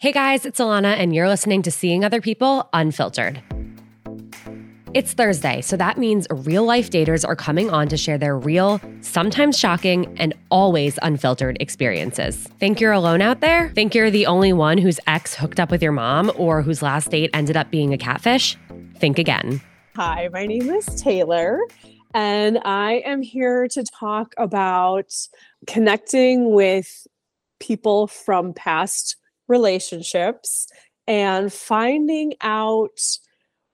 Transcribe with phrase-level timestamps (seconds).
[0.00, 3.42] Hey guys, it's Alana, and you're listening to Seeing Other People Unfiltered.
[4.94, 8.80] It's Thursday, so that means real life daters are coming on to share their real,
[9.02, 12.48] sometimes shocking, and always unfiltered experiences.
[12.58, 13.68] Think you're alone out there?
[13.74, 17.10] Think you're the only one whose ex hooked up with your mom or whose last
[17.10, 18.56] date ended up being a catfish?
[18.96, 19.60] Think again.
[19.96, 21.60] Hi, my name is Taylor,
[22.14, 25.12] and I am here to talk about
[25.66, 27.06] connecting with
[27.58, 29.16] people from past
[29.50, 30.68] relationships
[31.06, 33.00] and finding out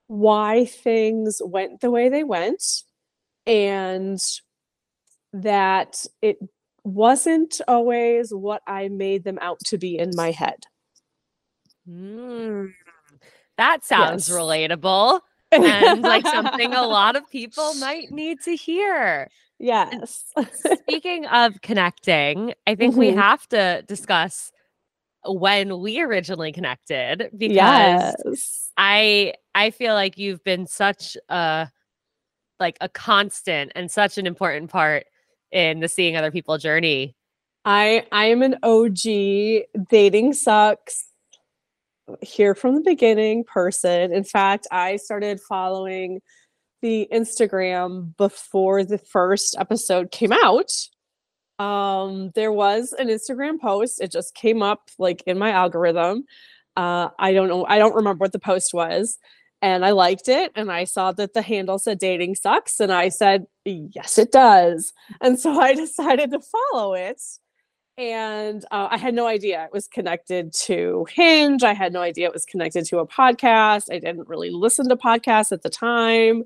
[0.07, 2.63] why things went the way they went
[3.45, 4.19] and
[5.33, 6.37] that it
[6.83, 10.65] wasn't always what I made them out to be in my head.
[11.87, 12.73] Mm,
[13.57, 14.37] that sounds yes.
[14.37, 15.21] relatable
[15.51, 19.29] and like something a lot of people might need to hear.
[19.59, 20.33] Yes.
[20.81, 22.99] Speaking of connecting, I think mm-hmm.
[22.99, 24.51] we have to discuss
[25.27, 28.71] when we originally connected because yes.
[28.77, 31.69] I I feel like you've been such a
[32.59, 35.05] like a constant and such an important part
[35.51, 37.15] in the seeing other people journey.
[37.65, 41.05] I I am an OG dating sucks
[42.21, 44.13] here from the beginning person.
[44.13, 46.21] In fact, I started following
[46.81, 50.71] the Instagram before the first episode came out
[51.59, 56.23] um there was an instagram post it just came up like in my algorithm
[56.75, 59.17] uh i don't know i don't remember what the post was
[59.61, 63.09] and i liked it and i saw that the handle said dating sucks and i
[63.09, 67.21] said yes it does and so i decided to follow it
[67.97, 72.27] and uh, i had no idea it was connected to hinge i had no idea
[72.27, 76.43] it was connected to a podcast i didn't really listen to podcasts at the time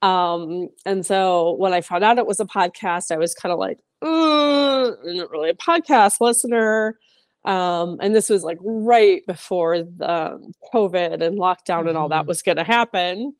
[0.00, 3.58] um and so when i found out it was a podcast i was kind of
[3.58, 6.98] like not really a podcast listener.
[7.44, 11.88] Um, and this was like right before the COVID and lockdown mm-hmm.
[11.88, 12.28] and all that mm-hmm.
[12.28, 13.34] was going to happen.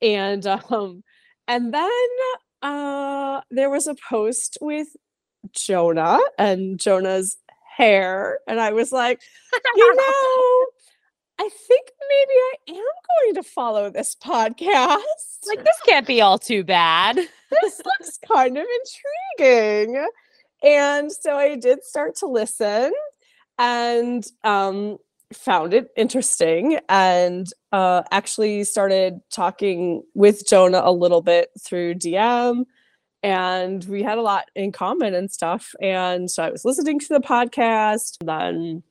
[0.00, 1.02] And um,
[1.46, 1.90] and then
[2.62, 4.88] uh, there was a post with
[5.52, 7.36] Jonah and Jonah's
[7.76, 9.20] hair, and I was like,
[9.76, 10.66] you know,
[11.40, 15.00] I think maybe I am going to follow this podcast.
[15.46, 17.16] Like this can't be all too bad
[17.62, 18.66] this looks kind of
[19.38, 20.06] intriguing.
[20.62, 22.92] And so I did start to listen
[23.58, 24.98] and um,
[25.32, 32.64] found it interesting and uh, actually started talking with Jonah a little bit through DM.
[33.22, 35.74] And we had a lot in common and stuff.
[35.80, 38.16] And so I was listening to the podcast.
[38.24, 38.82] Then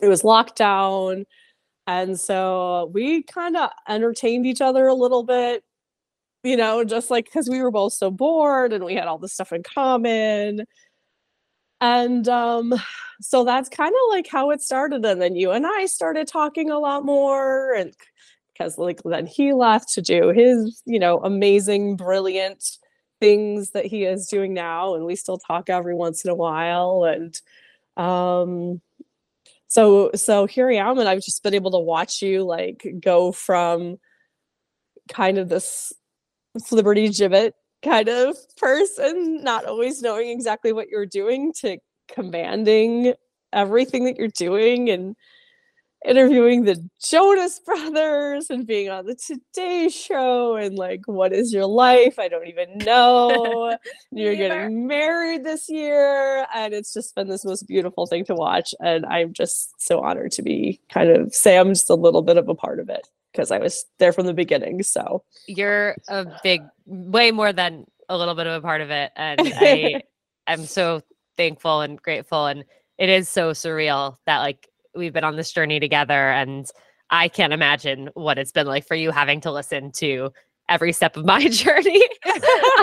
[0.00, 1.24] it was lockdown.
[1.86, 5.64] And so we kind of entertained each other a little bit
[6.42, 9.32] you know, just like because we were both so bored and we had all this
[9.32, 10.66] stuff in common.
[11.80, 12.74] And um,
[13.20, 15.04] so that's kind of like how it started.
[15.04, 17.74] And then you and I started talking a lot more.
[17.74, 17.94] And
[18.52, 22.78] because like then he left to do his, you know, amazing, brilliant
[23.20, 24.94] things that he is doing now.
[24.94, 27.04] And we still talk every once in a while.
[27.04, 27.40] And
[27.96, 28.80] um
[29.72, 33.32] so so here I am, and I've just been able to watch you like go
[33.32, 33.96] from
[35.08, 35.94] kind of this
[36.58, 37.52] flibbertigibbet
[37.82, 41.78] kind of person, not always knowing exactly what you're doing to
[42.12, 43.14] commanding
[43.54, 45.16] everything that you're doing and
[46.04, 51.66] interviewing the Jonas brothers and being on the Today Show and like, what is your
[51.66, 52.18] life?
[52.18, 53.76] I don't even know.
[54.10, 56.46] You're getting married this year.
[56.54, 58.74] And it's just been this most beautiful thing to watch.
[58.80, 62.36] And I'm just so honored to be kind of say I'm just a little bit
[62.36, 64.82] of a part of it because I was there from the beginning.
[64.82, 69.12] So you're a big, way more than a little bit of a part of it.
[69.16, 70.02] And I
[70.46, 71.02] am so
[71.36, 72.46] thankful and grateful.
[72.46, 72.64] And
[72.98, 76.66] it is so surreal that like we've been on this journey together and
[77.10, 80.32] I can't imagine what it's been like for you having to listen to
[80.68, 82.02] every step of my journey.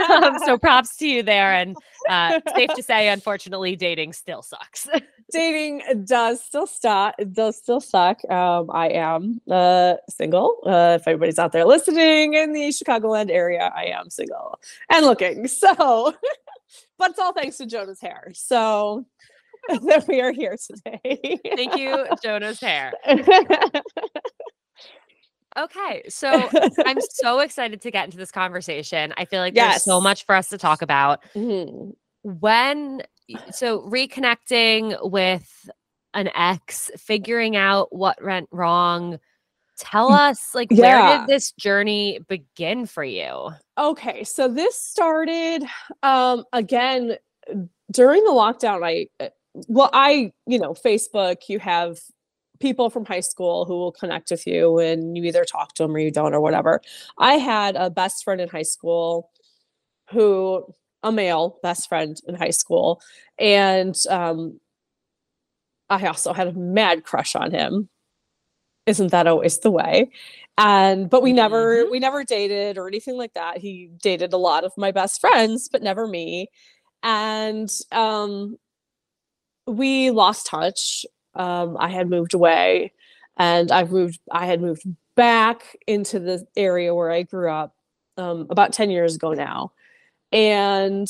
[0.09, 1.53] um, so props to you there.
[1.53, 1.75] And
[2.07, 4.87] uh, safe to say, unfortunately, dating still sucks.
[5.31, 7.15] dating does still stop.
[7.31, 8.19] Does still suck.
[8.29, 10.57] Um, I am uh, single.
[10.65, 14.59] Uh, if anybody's out there listening in the Chicagoland area, I am single
[14.89, 15.47] and looking.
[15.47, 16.13] So,
[16.97, 18.31] but it's all thanks to Jonah's hair.
[18.33, 19.05] So
[19.85, 21.39] that we are here today.
[21.55, 22.91] Thank you, Jonah's hair.
[25.57, 26.49] Okay, so
[26.85, 29.13] I'm so excited to get into this conversation.
[29.17, 29.73] I feel like yes.
[29.73, 31.23] there's so much for us to talk about.
[31.35, 31.91] Mm-hmm.
[32.23, 33.01] When
[33.51, 35.69] so reconnecting with
[36.13, 39.19] an ex, figuring out what went wrong.
[39.77, 41.09] Tell mm, us like yeah.
[41.09, 43.51] where did this journey begin for you?
[43.77, 45.63] Okay, so this started
[46.03, 47.17] um again
[47.91, 51.99] during the lockdown I uh, well I, you know, Facebook, you have
[52.59, 55.95] people from high school who will connect with you and you either talk to them
[55.95, 56.81] or you don't or whatever.
[57.17, 59.31] I had a best friend in high school
[60.11, 60.65] who
[61.03, 63.01] a male best friend in high school
[63.39, 64.59] and um
[65.89, 67.89] I also had a mad crush on him.
[68.85, 70.11] Isn't that always the way?
[70.57, 71.91] And but we never mm-hmm.
[71.91, 73.57] we never dated or anything like that.
[73.57, 76.49] He dated a lot of my best friends, but never me.
[77.01, 78.57] And um
[79.69, 81.05] we lost touch
[81.35, 82.91] um, I had moved away
[83.37, 84.83] and I've moved, I had moved
[85.15, 87.75] back into the area where I grew up
[88.17, 89.71] um, about 10 years ago now.
[90.31, 91.07] And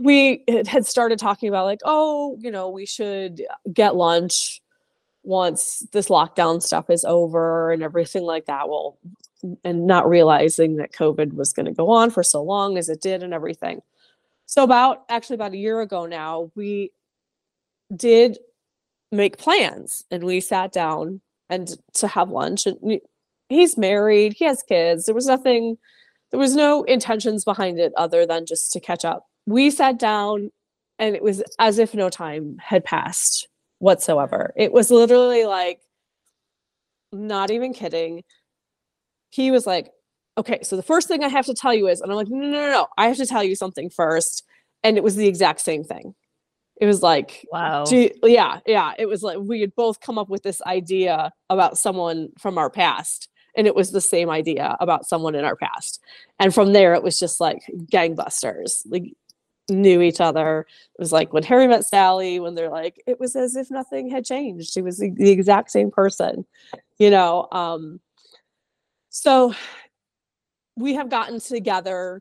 [0.00, 3.42] we had started talking about, like, oh, you know, we should
[3.72, 4.60] get lunch
[5.22, 8.68] once this lockdown stuff is over and everything like that.
[8.68, 8.98] Well,
[9.64, 13.00] and not realizing that COVID was going to go on for so long as it
[13.00, 13.82] did and everything.
[14.46, 16.90] So, about actually about a year ago now, we
[17.94, 18.38] did
[19.10, 23.00] make plans and we sat down and to have lunch and
[23.48, 25.04] he's married he has kids.
[25.04, 25.76] There was nothing
[26.30, 29.26] there was no intentions behind it other than just to catch up.
[29.46, 30.50] We sat down
[30.98, 33.48] and it was as if no time had passed
[33.80, 34.52] whatsoever.
[34.56, 35.80] It was literally like
[37.12, 38.22] not even kidding.
[39.30, 39.90] He was like
[40.38, 42.38] okay so the first thing i have to tell you is and i'm like no
[42.38, 44.44] no no no i have to tell you something first
[44.82, 46.14] and it was the exact same thing
[46.82, 47.84] it was like wow.
[48.24, 52.28] yeah yeah it was like we had both come up with this idea about someone
[52.38, 56.00] from our past and it was the same idea about someone in our past.
[56.40, 57.62] And from there it was just like
[57.92, 59.12] gangbusters like
[59.68, 60.66] knew each other.
[60.98, 64.10] It was like when harry met sally when they're like it was as if nothing
[64.10, 64.76] had changed.
[64.76, 66.44] It was the, the exact same person
[66.98, 68.00] you know um
[69.10, 69.54] so
[70.76, 72.20] we have gotten together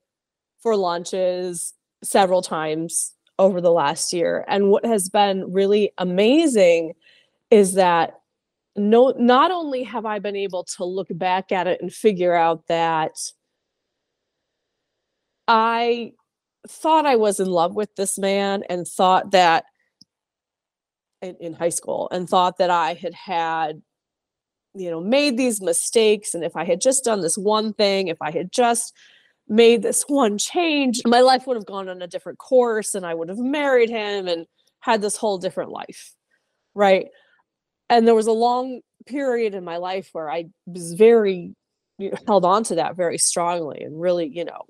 [0.62, 1.74] for lunches
[2.04, 4.46] several times over the last year.
[4.48, 6.94] And what has been really amazing
[7.50, 8.20] is that
[8.76, 12.68] no not only have I been able to look back at it and figure out
[12.68, 13.18] that
[15.48, 16.14] I
[16.68, 19.66] thought I was in love with this man and thought that
[21.24, 23.82] in, in high school and thought that I had had
[24.76, 28.22] you know made these mistakes and if I had just done this one thing if
[28.22, 28.96] I had just
[29.48, 33.14] made this one change, my life would have gone on a different course and I
[33.14, 34.46] would have married him and
[34.80, 36.14] had this whole different life.
[36.74, 37.08] Right.
[37.90, 41.54] And there was a long period in my life where I was very
[42.28, 44.62] held on to that very strongly and really, you know,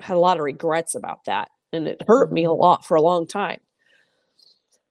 [0.00, 1.48] had a lot of regrets about that.
[1.72, 2.60] And it hurt me a mm-hmm.
[2.60, 3.60] lot for a long time.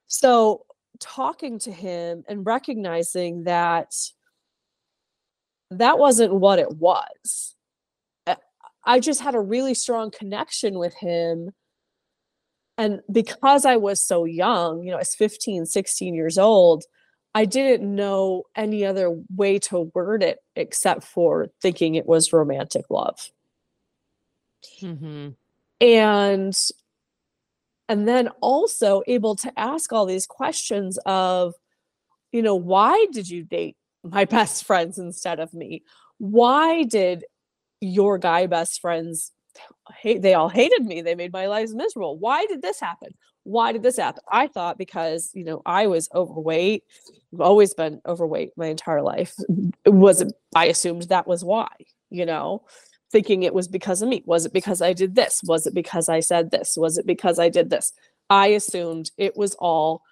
[0.08, 0.66] So,
[1.00, 3.92] talking to him and recognizing that
[5.70, 7.56] that wasn't what it was
[8.84, 11.50] I just had a really strong connection with him.
[12.78, 16.84] And because I was so young, you know, I was 15, 16 years old,
[17.34, 22.86] I didn't know any other way to word it except for thinking it was romantic
[22.90, 23.30] love.
[24.80, 25.30] Mm-hmm.
[25.80, 26.54] And
[27.88, 31.54] and then also able to ask all these questions of,
[32.30, 35.82] you know, why did you date my best friends instead of me?
[36.18, 37.24] Why did
[37.82, 39.32] your guy best friends
[40.00, 42.18] hate they all hated me they made my lives miserable.
[42.18, 43.10] Why did this happen?
[43.44, 44.22] Why did this happen?
[44.30, 46.84] I thought because you know i was overweight
[47.34, 49.34] i've always been overweight my entire life
[49.84, 50.24] it was
[50.54, 51.68] i assumed that was why
[52.10, 52.62] you know
[53.12, 54.22] thinking it was because of me.
[54.26, 55.42] Was it because i did this?
[55.44, 56.76] Was it because i said this?
[56.76, 57.92] Was it because i did this?
[58.30, 60.02] I assumed it was all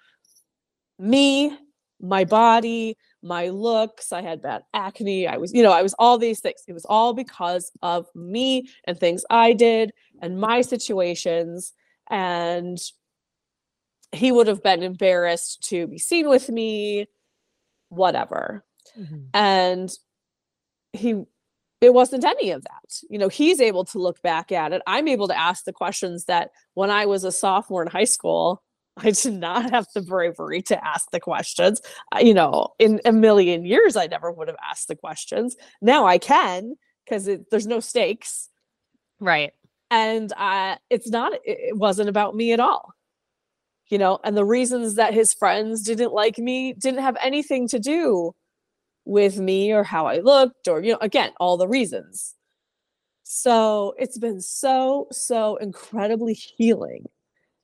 [0.99, 1.57] me
[1.99, 6.17] my body my looks i had bad acne i was you know i was all
[6.17, 6.61] these things.
[6.67, 11.73] It was all because of me and things i did and my situations
[12.09, 12.77] and
[14.11, 17.07] he would have been embarrassed to be seen with me
[17.89, 18.65] whatever.
[18.97, 19.27] Mm-hmm.
[19.33, 19.89] and
[20.91, 21.23] he
[21.79, 22.93] it wasn't any of that.
[23.09, 24.81] You know he's able to look back at it.
[24.85, 28.63] I'm able to ask the questions that when i was a sophomore in high school
[28.97, 31.81] I did not have the bravery to ask the questions.
[32.19, 35.55] You know, in a million years, I never would have asked the questions.
[35.81, 38.49] Now I can because there's no stakes.
[39.19, 39.53] Right.
[39.89, 42.93] And uh, it's not, it wasn't about me at all.
[43.89, 47.79] You know, and the reasons that his friends didn't like me didn't have anything to
[47.79, 48.33] do
[49.03, 52.35] with me or how I looked or, you know, again, all the reasons.
[53.23, 57.05] So it's been so, so incredibly healing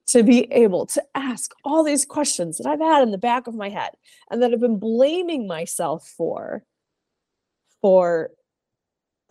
[0.08, 3.56] to be able to ask all these questions that I've had in the back of
[3.56, 3.92] my head
[4.32, 6.64] and that I've been blaming myself for
[7.82, 8.32] for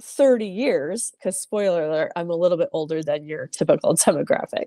[0.00, 4.66] 30 years because spoiler alert i'm a little bit older than your typical demographic.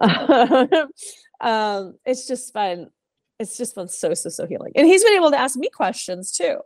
[1.40, 2.88] Um, it's just been
[3.38, 4.72] it's just been so so so healing.
[4.76, 6.58] And he's been able to ask me questions too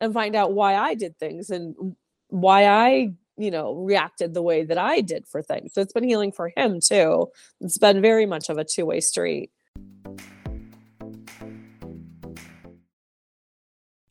[0.00, 1.74] and find out why i did things and
[2.28, 5.74] why i you know, reacted the way that I did for things.
[5.74, 7.28] So it's been healing for him too.
[7.60, 9.50] It's been very much of a two way street.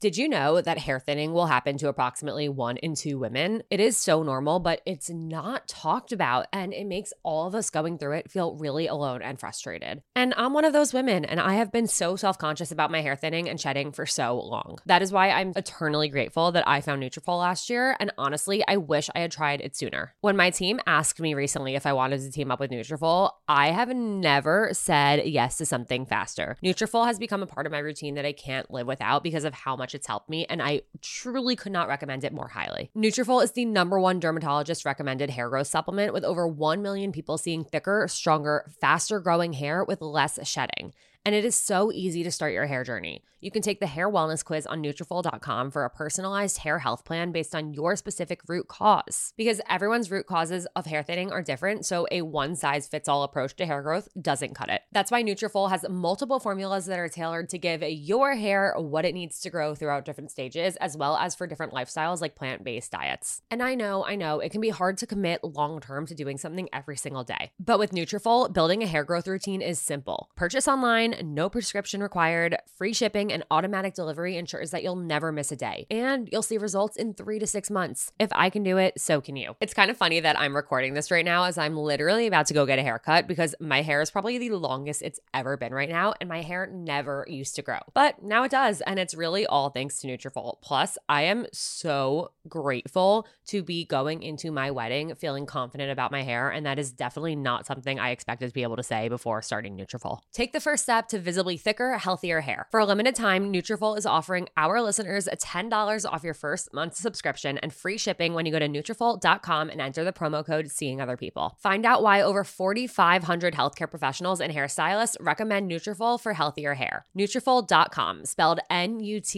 [0.06, 3.64] Did you know that hair thinning will happen to approximately one in two women?
[3.72, 7.72] It is so normal, but it's not talked about, and it makes all of us
[7.72, 10.04] going through it feel really alone and frustrated.
[10.16, 13.02] And I'm one of those women, and I have been so self conscious about my
[13.02, 14.78] hair thinning and shedding for so long.
[14.86, 18.78] That is why I'm eternally grateful that I found Nutrafol last year, and honestly, I
[18.78, 20.14] wish I had tried it sooner.
[20.22, 23.72] When my team asked me recently if I wanted to team up with Nutrafol, I
[23.72, 26.58] have never said yes to something faster.
[26.64, 29.56] Nutrafol has become a part of my routine that I can't live without because of
[29.56, 32.92] how much it's helped me, and I truly could not recommend it more highly.
[32.96, 37.38] Nutrafol is the number one dermatologist recommended hair growth supplement with over 1 million people
[37.38, 40.94] seeing thicker, stronger, faster growing hair with less shedding
[41.26, 43.24] and it is so easy to start your hair journey.
[43.42, 47.32] You can take the hair wellness quiz on Nutrafol.com for a personalized hair health plan
[47.32, 49.34] based on your specific root cause.
[49.38, 53.24] Because everyone's root causes of hair thinning are different, so a one size fits all
[53.24, 54.82] approach to hair growth doesn't cut it.
[54.92, 59.14] That's why Nutrafol has multiple formulas that are tailored to give your hair what it
[59.14, 62.92] needs to grow throughout different stages, as well as for different lifestyles like plant based
[62.92, 63.42] diets.
[63.52, 66.38] And I know, I know, it can be hard to commit long term to doing
[66.38, 67.52] something every single day.
[67.60, 70.30] But with Nutrafol, building a hair growth routine is simple.
[70.36, 75.52] Purchase online no prescription required, free shipping, and automatic delivery ensures that you'll never miss
[75.52, 75.88] a day.
[75.90, 78.12] And you'll see results in three to six months.
[78.20, 79.56] If I can do it, so can you.
[79.60, 82.54] It's kind of funny that I'm recording this right now as I'm literally about to
[82.54, 85.90] go get a haircut because my hair is probably the longest it's ever been right
[85.90, 87.80] now, and my hair never used to grow.
[87.94, 90.62] But now it does, and it's really all thanks to Nutrafol.
[90.62, 96.24] Plus, I am so grateful to be going into my wedding feeling confident about my
[96.24, 99.42] hair, and that is definitely not something I expected to be able to say before
[99.42, 100.20] starting Nutrafol.
[100.34, 102.68] Take the first step to visibly thicker, healthier hair.
[102.72, 107.58] For a limited time, Nutrafol is offering our listeners $10 off your first month's subscription
[107.60, 111.18] and free shipping when you go to Nutrafol.com and enter the promo code Seeing Other
[111.18, 111.58] People.
[111.60, 117.06] Find out why over 4,500 healthcare professionals and hairstylists recommend Nutrafol for healthier hair.
[117.18, 119.30] Nutrafol.com, spelled N-U-T-R-A-F-O-L.com,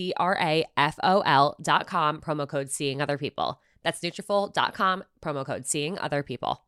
[2.21, 3.61] promo code Seeing Other People.
[3.83, 6.66] That's Nutrafol.com, promo code Seeing Other People.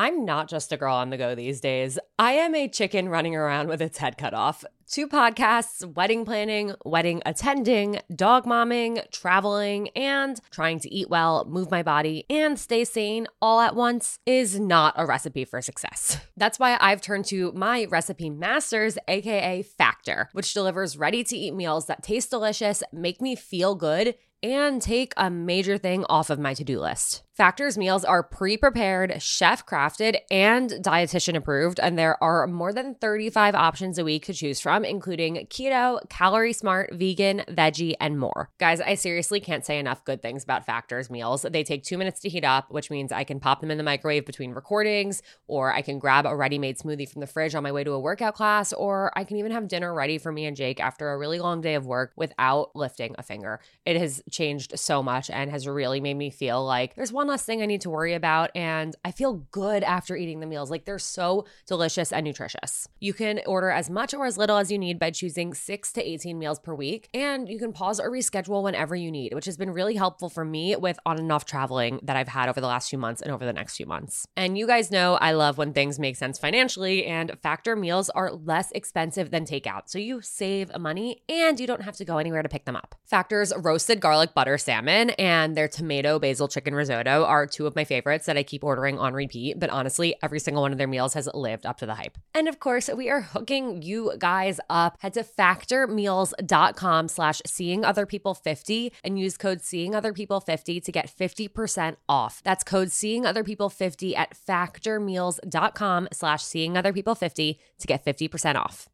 [0.00, 1.98] I'm not just a girl on the go these days.
[2.18, 4.64] I am a chicken running around with its head cut off.
[4.88, 11.70] Two podcasts, wedding planning, wedding attending, dog momming, traveling, and trying to eat well, move
[11.70, 16.16] my body, and stay sane all at once is not a recipe for success.
[16.34, 21.54] That's why I've turned to my recipe masters, aka Factor, which delivers ready to eat
[21.54, 26.38] meals that taste delicious, make me feel good, and take a major thing off of
[26.38, 27.22] my to do list.
[27.40, 32.96] Factor's meals are pre prepared, chef crafted, and dietitian approved, and there are more than
[32.96, 38.50] 35 options a week to choose from including keto, calorie smart, vegan, veggie, and more.
[38.58, 41.46] Guys, I seriously can't say enough good things about Factor's meals.
[41.50, 43.84] They take two minutes to heat up, which means I can pop them in the
[43.84, 47.62] microwave between recordings, or I can grab a ready made smoothie from the fridge on
[47.62, 50.44] my way to a workout class, or I can even have dinner ready for me
[50.44, 53.60] and Jake after a really long day of work without lifting a finger.
[53.86, 57.44] It has changed so much and has really made me feel like there's one less
[57.44, 58.50] thing I need to worry about.
[58.54, 60.70] And I feel good after eating the meals.
[60.70, 62.88] Like they're so delicious and nutritious.
[62.98, 66.06] You can order as much or as little as you need by choosing six to
[66.06, 67.08] 18 meals per week.
[67.14, 70.44] And you can pause or reschedule whenever you need, which has been really helpful for
[70.44, 73.32] me with on and off traveling that I've had over the last few months and
[73.32, 74.26] over the next few months.
[74.36, 78.32] And you guys know I love when things make sense financially, and Factor meals are
[78.32, 79.82] less expensive than takeout.
[79.86, 82.94] So you save money and you don't have to go anywhere to pick them up.
[83.04, 87.84] Factor's roasted garlic butter salmon and their tomato basil chicken risotto are two of my
[87.84, 91.14] favorites that I keep ordering on repeat, but honestly, every single one of their meals
[91.14, 92.18] has lived up to the hype.
[92.34, 94.96] And of course, we are hooking you guys up.
[95.00, 100.80] Head to factormeals.com slash seeing other people 50 and use code seeing other people 50
[100.80, 102.42] to get 50% off.
[102.44, 108.04] That's code seeing other people 50 at factormeals.com slash seeing other people 50 to get
[108.04, 108.88] 50% off.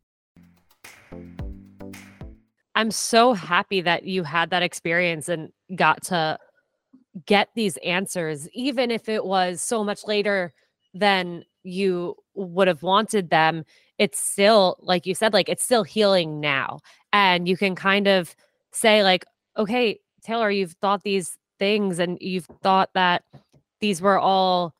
[2.76, 6.38] I'm so happy that you had that experience and got to
[7.24, 10.52] get these answers, even if it was so much later
[10.92, 13.64] than you would have wanted them.
[13.98, 16.80] It's still, like you said, like it's still healing now.
[17.12, 18.34] And you can kind of
[18.72, 19.24] say, like,
[19.56, 23.24] okay, Taylor, you've thought these things and you've thought that
[23.80, 24.74] these were all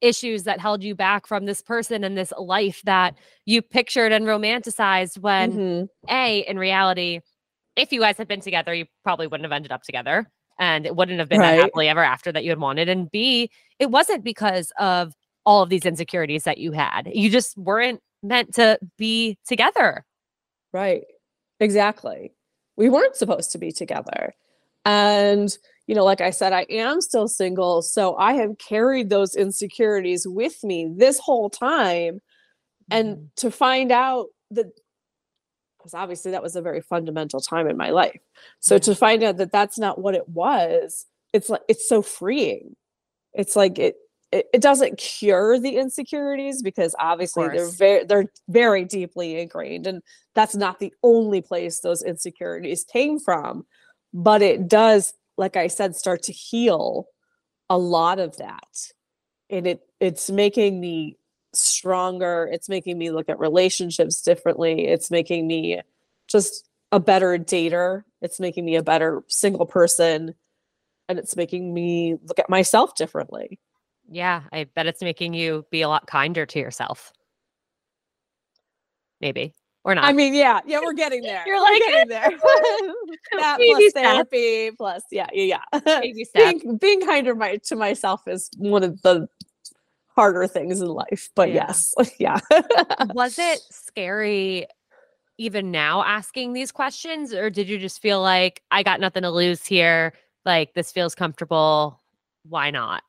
[0.00, 4.26] issues that held you back from this person and this life that you pictured and
[4.26, 5.88] romanticized when Mhm.
[6.08, 7.20] a in reality
[7.76, 10.28] if you guys had been together you probably wouldn't have ended up together
[10.62, 11.60] and it wouldn't have been that Right.
[11.60, 15.12] happily ever after that you had wanted and b it wasn't because of
[15.44, 20.04] all of these insecurities that you had you just weren't meant to be together
[20.72, 21.02] Right.
[21.60, 22.32] Exactly.
[22.76, 24.34] We weren't supposed to be together.
[24.84, 27.82] And, you know, like I said, I am still single.
[27.82, 32.20] So I have carried those insecurities with me this whole time.
[32.90, 33.24] And mm-hmm.
[33.36, 34.72] to find out that,
[35.82, 38.20] because obviously that was a very fundamental time in my life.
[38.60, 38.90] So mm-hmm.
[38.90, 42.76] to find out that that's not what it was, it's like, it's so freeing.
[43.32, 43.96] It's like it,
[44.32, 50.02] it, it doesn't cure the insecurities because obviously they're very they're very deeply ingrained and
[50.34, 53.66] that's not the only place those insecurities came from
[54.14, 57.06] but it does like i said start to heal
[57.68, 58.92] a lot of that
[59.50, 61.16] and it it's making me
[61.52, 62.48] stronger.
[62.50, 64.86] It's making me look at relationships differently.
[64.86, 65.80] It's making me
[66.28, 68.04] just a better dater.
[68.20, 70.34] It's making me a better single person.
[71.08, 73.58] And it's making me look at myself differently.
[74.10, 77.12] Yeah i bet it's making you be a lot kinder to yourself.
[79.20, 80.04] Maybe or not.
[80.04, 81.42] I mean, yeah, yeah, we're getting there.
[81.46, 82.30] You're We're like, getting there.
[83.32, 86.00] that Baby plus therapy, plus yeah, yeah, yeah.
[86.34, 89.28] Being being kinder my, to myself is one of the
[90.14, 91.30] harder things in life.
[91.34, 91.66] But Yeah.
[91.68, 92.40] yes, yeah.
[93.12, 94.66] was it scary
[95.38, 99.30] even now asking these questions or did you just feel like i got nothing to
[99.30, 100.12] lose here
[100.44, 102.00] like this feels comfortable
[102.44, 103.02] why not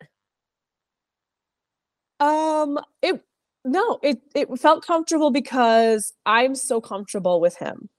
[2.24, 3.22] um, it
[3.66, 7.90] no, it it felt comfortable because I'm so comfortable with him.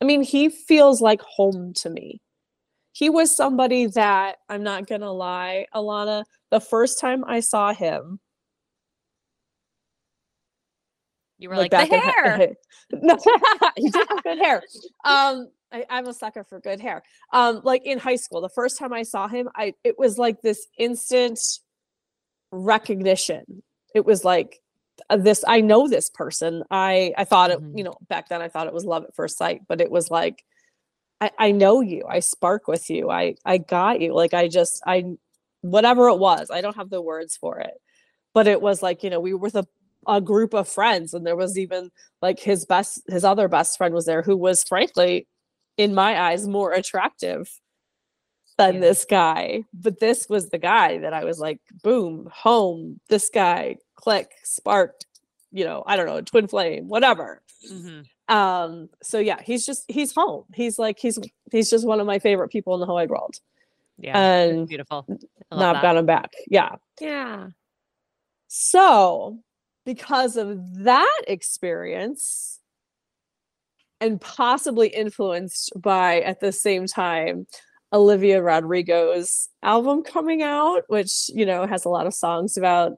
[0.00, 2.20] I mean, he feels like home to me.
[2.92, 6.24] He was somebody that I'm not gonna lie, Alana.
[6.50, 8.20] The first time I saw him,
[11.42, 12.54] you were like, back the hair
[13.76, 14.62] he did have good hair.
[15.04, 17.02] Um, I, I'm a sucker for good hair.
[17.32, 20.42] Um, like in high school, the first time I saw him, I it was like
[20.42, 21.40] this instant
[22.50, 23.62] recognition.
[23.94, 24.60] It was like
[25.10, 25.44] uh, this.
[25.46, 26.62] I know this person.
[26.70, 27.60] I I thought it.
[27.60, 27.78] Mhm.
[27.78, 30.10] You know, back then I thought it was love at first sight, but it was
[30.10, 30.44] like.
[31.20, 32.02] I, I know you.
[32.08, 33.08] I spark with you.
[33.08, 34.12] I I got you.
[34.12, 35.04] Like I just I
[35.60, 36.50] whatever it was.
[36.50, 37.74] I don't have the words for it.
[38.34, 39.54] But it was like, you know, we were with
[40.06, 43.94] a, group of friends and there was even like his best his other best friend
[43.94, 45.26] was there who was frankly
[45.76, 47.48] in my eyes more attractive
[48.58, 48.80] than Yeah.
[48.80, 49.64] this guy.
[49.72, 55.06] But this was the guy that i was like boom home this guy click sparked
[55.52, 57.42] you know i don't know twin flame whatever.
[57.70, 58.04] Mhm.
[58.28, 60.44] um so yeah he's just he's home.
[60.54, 61.18] He's like he's
[61.50, 63.36] he's just one of my favorite people in the whole wide world.
[63.98, 65.06] Yeah and beautiful.
[65.50, 66.32] I love not got him back.
[66.48, 66.76] Yeah.
[67.00, 67.48] Yeah.
[68.48, 69.38] So,
[69.84, 72.60] because of that experience,
[74.00, 77.46] and possibly influenced by at the same time
[77.92, 82.94] Olivia Rodrigo's album coming out, which you know has a lot of songs about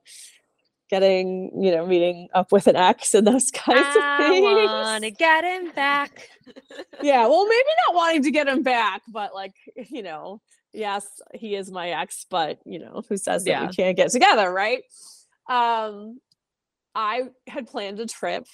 [0.90, 4.46] getting, you know, meeting up with an ex and those kinds I of things.
[4.46, 6.28] I want to get him back.
[7.02, 10.40] yeah, well, maybe not wanting to get him back, but like, you know,
[10.72, 14.52] yes, he is my ex, but you know, who says that we can't get together,
[14.52, 14.82] right?
[15.48, 16.20] Um,
[16.94, 18.46] I had planned a trip,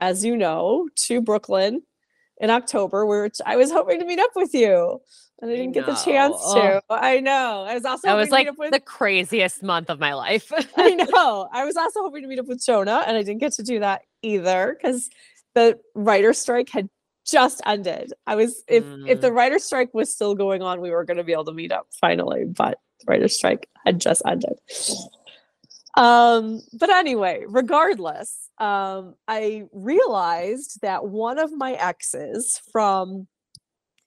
[0.00, 1.82] as you know, to Brooklyn
[2.40, 5.00] in October, which I was hoping to meet up with you.
[5.40, 6.82] And I I didn't get the chance to.
[6.88, 6.94] Oh.
[6.94, 7.64] I know.
[7.66, 10.52] I was also That was like with the craziest month of my life.
[10.76, 11.48] I know.
[11.52, 13.80] I was also hoping to meet up with Jonah, and I didn't get to do
[13.80, 15.10] that either because
[15.54, 16.88] the writer strike had
[17.26, 18.12] just ended.
[18.26, 19.34] I was if if the mm.
[19.34, 21.88] writer strike was still going on, we were going to be able to meet up
[22.00, 24.54] finally, but the writer strike had just ended.
[25.94, 33.26] Um, but anyway, regardless, um, I realized that one of my exes from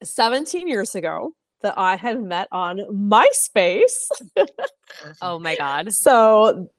[0.04, 3.93] 17 years ago that I had met on MySpace.
[5.21, 5.93] oh my God.
[5.93, 6.69] So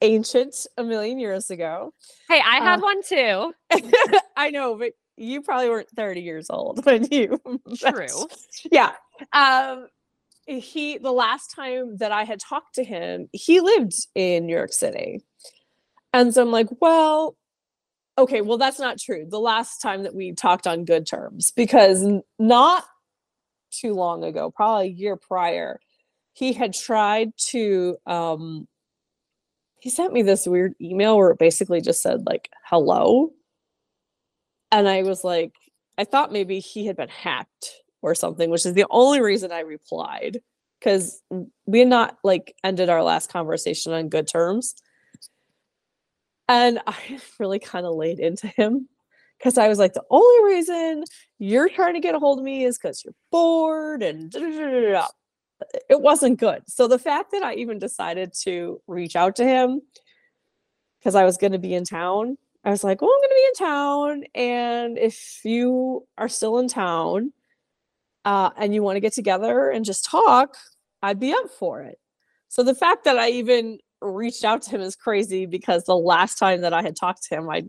[0.00, 1.92] ancient a million years ago.
[2.28, 3.52] Hey, I had Uh, one too.
[4.36, 7.40] I know, but you probably weren't 30 years old when you.
[7.76, 8.28] True.
[8.70, 8.92] Yeah.
[9.32, 9.88] Um
[10.48, 14.72] he the last time that I had talked to him, he lived in New York
[14.72, 15.22] City.
[16.12, 17.36] And so I'm like, well,
[18.16, 19.26] okay, well that's not true.
[19.28, 22.04] The last time that we talked on good terms because
[22.38, 22.84] not
[23.70, 25.78] too long ago, probably a year prior,
[26.38, 28.66] he had tried to um
[29.80, 33.30] he sent me this weird email where it basically just said like hello
[34.70, 35.52] and i was like
[35.98, 39.60] i thought maybe he had been hacked or something which is the only reason i
[39.60, 40.40] replied
[40.78, 41.22] because
[41.66, 44.74] we had not like ended our last conversation on good terms
[46.48, 46.96] and i
[47.38, 48.88] really kind of laid into him
[49.38, 51.04] because i was like the only reason
[51.38, 54.50] you're trying to get a hold of me is because you're bored and da, da,
[54.50, 55.06] da, da, da."
[55.88, 56.62] it wasn't good.
[56.66, 59.80] So the fact that I even decided to reach out to him
[60.98, 63.34] because I was going to be in town, I was like, "Well, I'm going to
[63.34, 67.32] be in town, and if you are still in town,
[68.28, 70.56] uh, and you want to get together and just talk,
[71.02, 71.98] I'd be up for it."
[72.48, 76.38] So the fact that I even reached out to him is crazy because the last
[76.38, 77.64] time that I had talked to him, I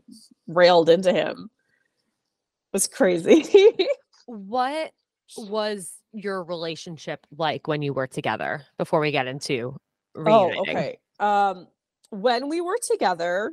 [0.48, 1.50] railed into him.
[2.72, 3.46] It was crazy.
[4.32, 4.92] What
[5.36, 9.76] was your relationship like when you were together before we get into
[10.14, 10.56] reuniting?
[10.56, 11.00] Oh, okay.
[11.20, 11.68] Um,
[12.12, 13.52] when we were together,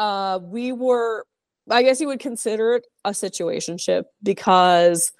[0.00, 1.26] uh, we were,
[1.70, 5.12] I guess you would consider it a situationship because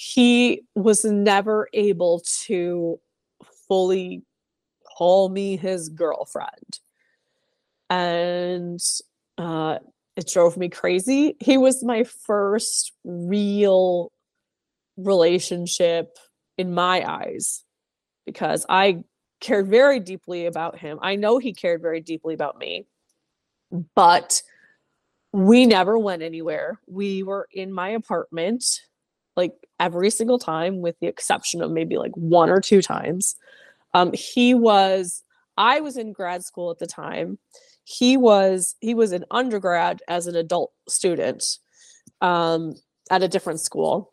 [0.00, 3.00] he was never able to
[3.66, 4.22] fully
[4.96, 6.78] call me his girlfriend.
[7.90, 8.78] And
[9.38, 9.80] uh,
[10.14, 11.36] it drove me crazy.
[11.40, 14.12] He was my first real
[14.96, 16.16] relationship
[16.56, 17.64] in my eyes
[18.24, 19.02] because I
[19.40, 21.00] cared very deeply about him.
[21.02, 22.86] I know he cared very deeply about me,
[23.96, 24.42] but
[25.32, 26.78] we never went anywhere.
[26.86, 28.64] We were in my apartment
[29.38, 33.36] like every single time, with the exception of maybe like one or two times.
[33.94, 35.22] Um, he was,
[35.56, 37.38] I was in grad school at the time.
[37.84, 41.58] He was, he was an undergrad as an adult student
[42.20, 42.74] um,
[43.10, 44.12] at a different school.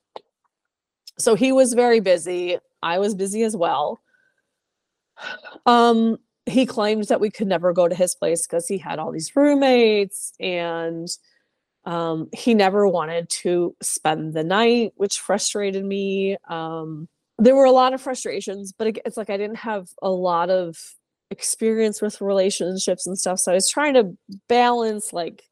[1.19, 2.57] So he was very busy.
[2.81, 4.01] I was busy as well.
[5.65, 9.11] Um, he claimed that we could never go to his place because he had all
[9.11, 11.07] these roommates and
[11.85, 16.37] um, he never wanted to spend the night, which frustrated me.
[16.49, 20.49] Um, there were a lot of frustrations, but it's like I didn't have a lot
[20.49, 20.77] of
[21.29, 23.39] experience with relationships and stuff.
[23.39, 24.17] So I was trying to
[24.47, 25.43] balance like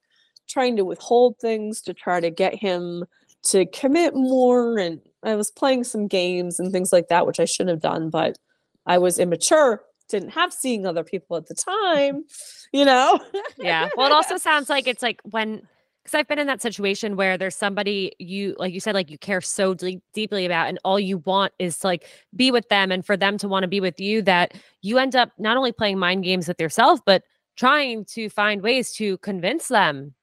[0.48, 3.06] trying to withhold things to try to get him
[3.44, 4.78] to commit more.
[4.78, 8.10] And I was playing some games and things like that, which I shouldn't have done,
[8.10, 8.38] but
[8.86, 11.56] I was immature, didn't have seeing other people at the
[11.96, 12.24] time,
[12.72, 13.20] you know?
[13.58, 13.90] yeah.
[13.96, 15.68] Well, it also sounds like it's like when
[16.04, 19.18] because I've been in that situation where there's somebody you like you said like you
[19.18, 22.92] care so deep, deeply about and all you want is to like be with them
[22.92, 25.72] and for them to want to be with you that you end up not only
[25.72, 27.24] playing mind games with yourself but
[27.56, 30.14] trying to find ways to convince them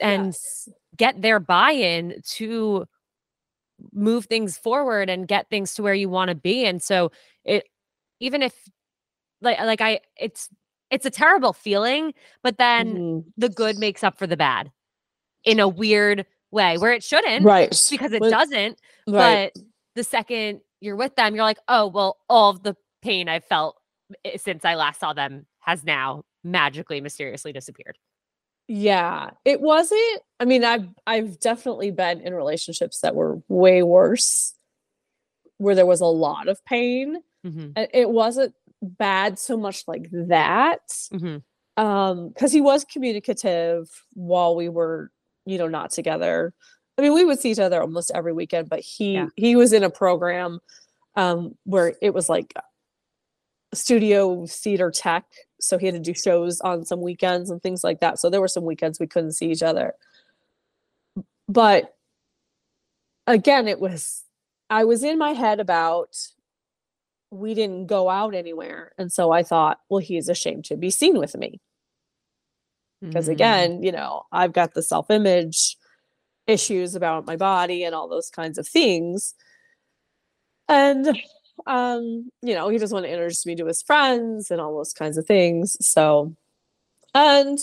[0.00, 0.68] and Yes.
[0.96, 2.86] get their buy-in to
[3.92, 7.10] move things forward and get things to where you want to be and so
[7.44, 7.64] it
[8.20, 8.54] even if
[9.42, 10.48] like like I it's
[10.90, 13.32] it's a terrible feeling but then Mhm.
[13.36, 14.72] the good makes up for the bad
[15.44, 17.70] in a weird way where it shouldn't right.
[17.90, 19.52] because it doesn't Right.
[19.54, 19.62] but
[19.94, 23.76] the second you're with them you're like oh well all of the pain i've felt
[24.36, 27.96] since i last saw them has now magically mysteriously disappeared
[28.68, 30.20] Yeah, it wasn't.
[30.40, 34.54] I mean, I've I've definitely been in relationships that were way worse,
[35.56, 37.22] where there was a lot of pain.
[37.46, 37.70] mm-hmm.
[37.76, 40.86] and It wasn't bad so much like that.
[41.12, 41.82] Mm-hmm.
[41.82, 45.10] um because he was communicative while we were
[45.48, 46.52] you know not together.
[46.98, 49.26] I mean we would see each other almost every weekend but he Yeah.
[49.36, 50.60] he was in a program
[51.14, 52.52] um where it was like
[53.74, 55.24] studio theater tech
[55.60, 58.18] so he had to do shows on some weekends and things like that.
[58.18, 59.94] So there were some weekends we couldn't see each other.
[61.48, 61.94] But
[63.26, 64.24] again it was
[64.70, 66.16] i was in my head about
[67.30, 68.92] we didn't go out anywhere.
[68.98, 71.60] And so i thought well he's ashamed to be seen with me
[73.02, 73.32] because Mm.
[73.32, 75.76] again you know i've got the self-image
[76.46, 79.34] issues about my body and all those kinds of things
[80.68, 81.08] and
[81.66, 84.92] um you know he doesn't want to introduce me to his friends and all those
[84.92, 86.34] kinds of things so
[87.14, 87.58] and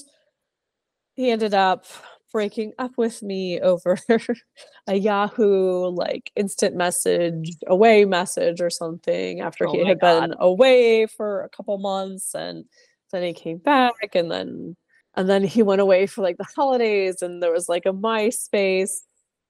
[1.16, 1.86] he ended up
[2.32, 3.98] breaking up with me over
[4.88, 10.30] a yahoo like instant message away message or something after Oh he had God.
[10.30, 12.66] been away for a couple months and
[13.12, 14.76] then he came back and then
[15.16, 18.92] and then he went away for like the holidays and there was like a myspace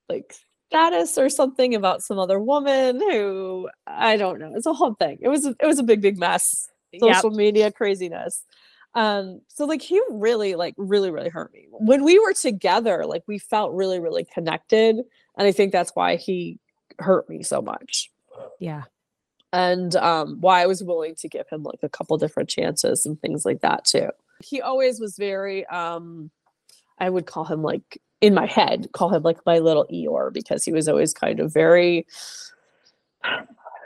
[0.10, 0.36] like
[0.69, 5.17] status or something about some other woman who i don't know it's a whole thing
[5.21, 7.15] it was a, it was a big big mess Yep.
[7.15, 8.43] social media craziness
[8.93, 13.23] um so like he really like really really hurt me when we were together like
[13.28, 14.95] we felt really really connected
[15.38, 16.58] and i think that's why he
[16.99, 18.10] hurt me so much
[18.60, 18.84] Yeah.
[19.51, 23.19] and um why I was willing to give him like a couple different chances and
[23.19, 24.10] things like that too.
[24.43, 26.32] He always was very um
[26.98, 30.63] I would call him like in my head, call him like my little Eeyore because
[30.63, 32.08] he was always kind of very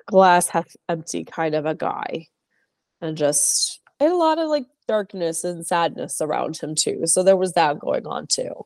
[0.05, 2.27] glass half empty kind of a guy.
[3.01, 7.01] And just had a lot of like darkness and sadness around him too.
[7.05, 8.65] So there was that going on too.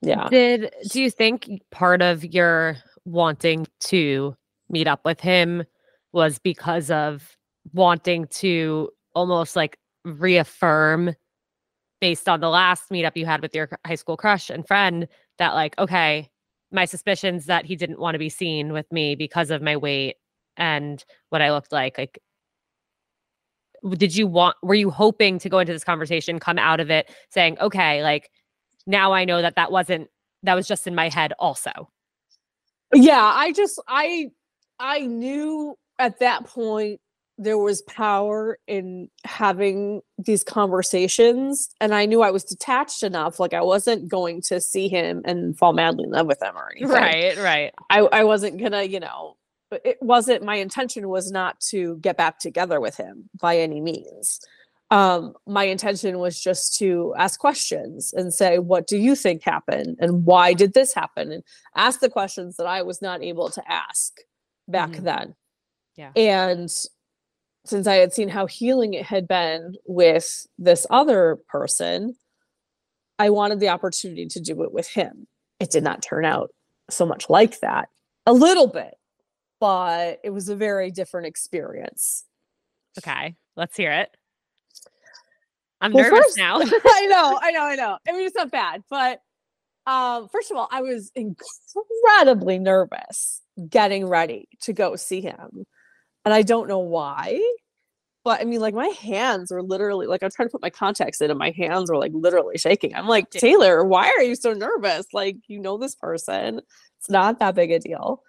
[0.00, 0.28] Yeah.
[0.30, 4.36] Did do you think part of your wanting to
[4.68, 5.64] meet up with him
[6.12, 7.36] was because of
[7.72, 11.14] wanting to almost like reaffirm
[12.00, 15.08] based on the last meetup you had with your high school crush and friend
[15.38, 16.28] that like okay
[16.70, 20.16] my suspicions that he didn't want to be seen with me because of my weight
[20.56, 22.20] and what I looked like like
[23.96, 27.10] did you want were you hoping to go into this conversation come out of it
[27.30, 28.30] saying okay like
[28.88, 30.08] now I know that that wasn't
[30.42, 31.88] that was just in my head also.
[32.94, 34.30] yeah i just i
[34.80, 37.00] i knew at that point
[37.36, 43.52] there was power in having these conversations and i knew i was detached enough like
[43.52, 46.88] i wasn't going to see him and fall madly in love with him or anything
[46.88, 47.72] Right, right.
[47.90, 49.36] i, I wasn't gonna you know
[49.84, 54.40] it wasn't my intention was not to get back together with him by any means
[54.90, 59.96] um my intention was just to ask questions and say what do you think happened?
[60.00, 61.30] And why did this happen?
[61.32, 61.42] And
[61.76, 64.14] ask the questions that i was not able to ask
[64.66, 65.02] back Mhm.
[65.04, 65.34] then.
[65.96, 66.12] Yeah.
[66.16, 66.70] and
[67.66, 72.14] since i had seen how healing it had been with this other person
[73.18, 75.26] i wanted the opportunity to do it with him.
[75.60, 76.50] It did not turn out
[76.88, 77.88] so much like that.
[78.26, 78.94] A little bit
[79.60, 82.24] but it was a very different experience.
[82.96, 84.16] Okay, let's hear it.
[85.80, 86.58] I'm Well, nervous first- now.
[86.60, 87.98] I know, I know, I know.
[88.08, 89.20] I mean, it's not bad, but
[89.86, 95.64] um, first of all, I was incredibly nervous getting ready to go see him,
[96.24, 97.40] and I don't know why.
[98.24, 101.20] But I mean, like my hands were literally like I'm trying to put my contacts
[101.20, 102.94] in, and my hands were like literally shaking.
[102.94, 105.06] I'm like, Taylor, why are you so nervous?
[105.14, 106.60] Like, you know this person.
[107.00, 108.22] It's not that big a deal.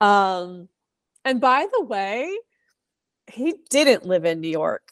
[0.00, 0.68] Um,
[1.24, 2.28] and by the way,
[3.30, 4.88] he didn't live in New York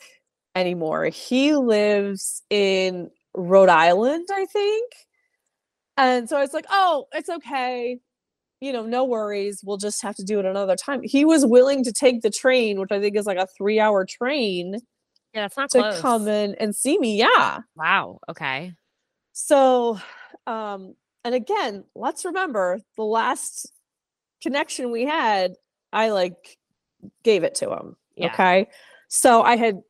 [0.55, 1.07] anymore.
[1.07, 4.93] He lives in Rhode Island, I think.
[5.97, 7.99] And so it's like, oh, it's okay.
[8.61, 9.63] You know, no worries.
[9.65, 11.03] We'll just have to do it another time.
[11.03, 14.05] He was willing to take the train, which I think is like a three hour
[14.05, 14.81] train
[15.35, 16.01] yeah, that's not to close.
[16.01, 17.19] come in and see me.
[17.19, 17.59] Yeah.
[17.75, 18.21] Wow.
[18.29, 18.73] Okay.
[19.33, 19.99] So,
[20.47, 23.73] um, and again, let's remember the last
[24.41, 25.55] connection we had,
[25.93, 26.57] I like
[27.25, 27.97] gave it to him.
[28.15, 28.33] Yeah.
[28.33, 28.69] Okay.
[29.09, 29.81] So I had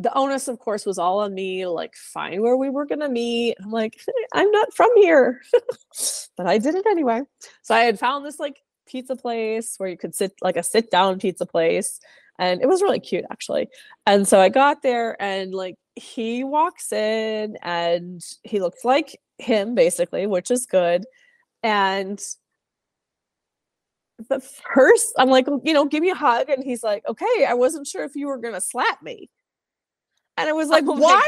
[0.00, 3.56] the onus, of course, was all on me like find where we were gonna meet.
[3.62, 4.00] I'm like,
[4.32, 5.42] I'm not from here.
[6.36, 7.22] but I did it anyway.
[7.62, 10.90] So I had found this like pizza place where you could sit like a sit
[10.90, 12.00] down pizza place.
[12.38, 13.68] And it was really cute actually.
[14.06, 19.74] And so I got there and like he walks in and he looks like him
[19.74, 21.04] basically, which is good.
[21.62, 22.18] And
[24.28, 26.48] the first, I'm like, you know, give me a hug.
[26.48, 29.28] And he's like, okay, I wasn't sure if you were going to slap me.
[30.40, 31.26] And I was oh like, Oh why?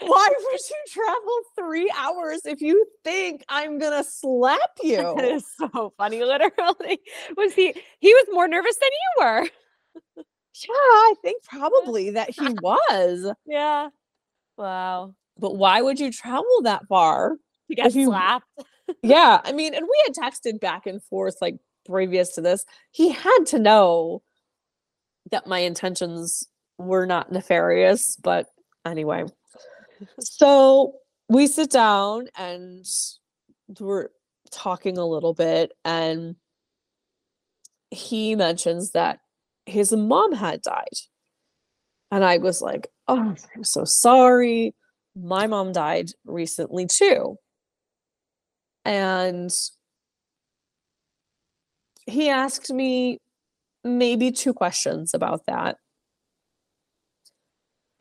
[0.00, 5.14] Why would you travel three hours if you think I'm to slap you?
[5.16, 6.22] That is so funny.
[6.24, 7.00] Literally,
[7.36, 7.74] was he?
[8.00, 9.48] He was more nervous than you were.
[10.16, 13.32] Yeah, I think probably that he was.
[13.46, 13.88] Yeah.
[14.56, 15.14] Wow.
[15.38, 17.36] But why would you travel that far?
[17.68, 18.46] If you- slapped.
[19.02, 22.66] Yeah, I mean, and we had texted back and forth like previous to this.
[22.90, 24.22] He had to know
[25.30, 26.46] that my intentions
[26.78, 28.48] were not nefarious, but
[28.84, 29.24] anyway.
[30.18, 30.94] So
[31.28, 32.84] we sit down and
[33.78, 34.08] we're
[34.50, 36.34] talking a little bit, and
[37.92, 39.20] he mentions that
[39.64, 40.98] his mom had died.
[42.10, 44.74] And I was like, Oh, I'm so sorry.
[45.14, 47.36] My mom died recently too.
[48.84, 49.50] And
[52.06, 53.18] he asked me
[53.84, 55.76] maybe two questions about that.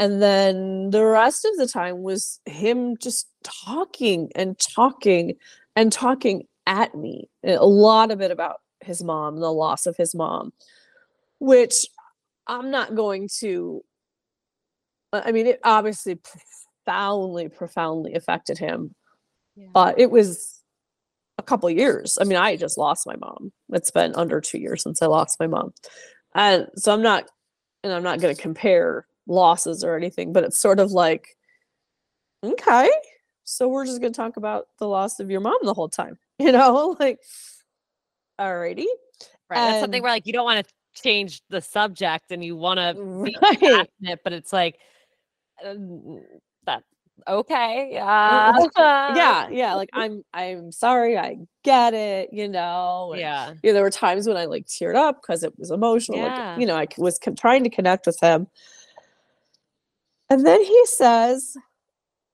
[0.02, 5.36] And then the rest of the time was him just talking and talking
[5.76, 7.30] and talking at me.
[7.44, 10.52] Eh, a lot of it about his mom, the loss of his mom,
[11.40, 11.86] which
[12.48, 13.82] I'm not going to.
[15.14, 16.20] I mean, it obviously
[16.86, 18.96] profoundly, profoundly affected him
[19.74, 20.62] but it was
[21.38, 22.18] a couple years.
[22.20, 23.52] I mean, I just lost my mom.
[23.70, 25.74] It's been under two years since I lost my mom,
[26.36, 27.30] and so I'm not,
[27.84, 31.36] and I'm not going to compare losses or anything, but it's sort of like,
[32.44, 32.90] okay,
[33.44, 36.18] so we're just going to talk about the loss of your mom the whole time,
[36.40, 37.20] you know, like,
[38.40, 38.86] alrighty,
[39.52, 39.58] Right.
[39.68, 42.94] That's something where like you don't want to change the subject and you want to
[43.26, 43.60] be right.
[43.60, 44.78] passionate, but it's like
[45.66, 46.22] um,
[46.66, 46.84] that.
[47.28, 47.90] Okay.
[47.92, 48.54] Yeah.
[48.78, 49.74] yeah, yeah.
[49.76, 51.18] Like I'm, I'm sorry.
[51.18, 52.30] I get it.
[52.32, 53.12] You know.
[53.12, 53.54] and- Yeah.
[53.62, 56.20] yeah, there were times when I like teared up because it was emotional.
[56.20, 56.52] Yeah.
[56.52, 58.48] Like, you know, i was con- trying to connect with him.
[60.32, 61.58] And then he says,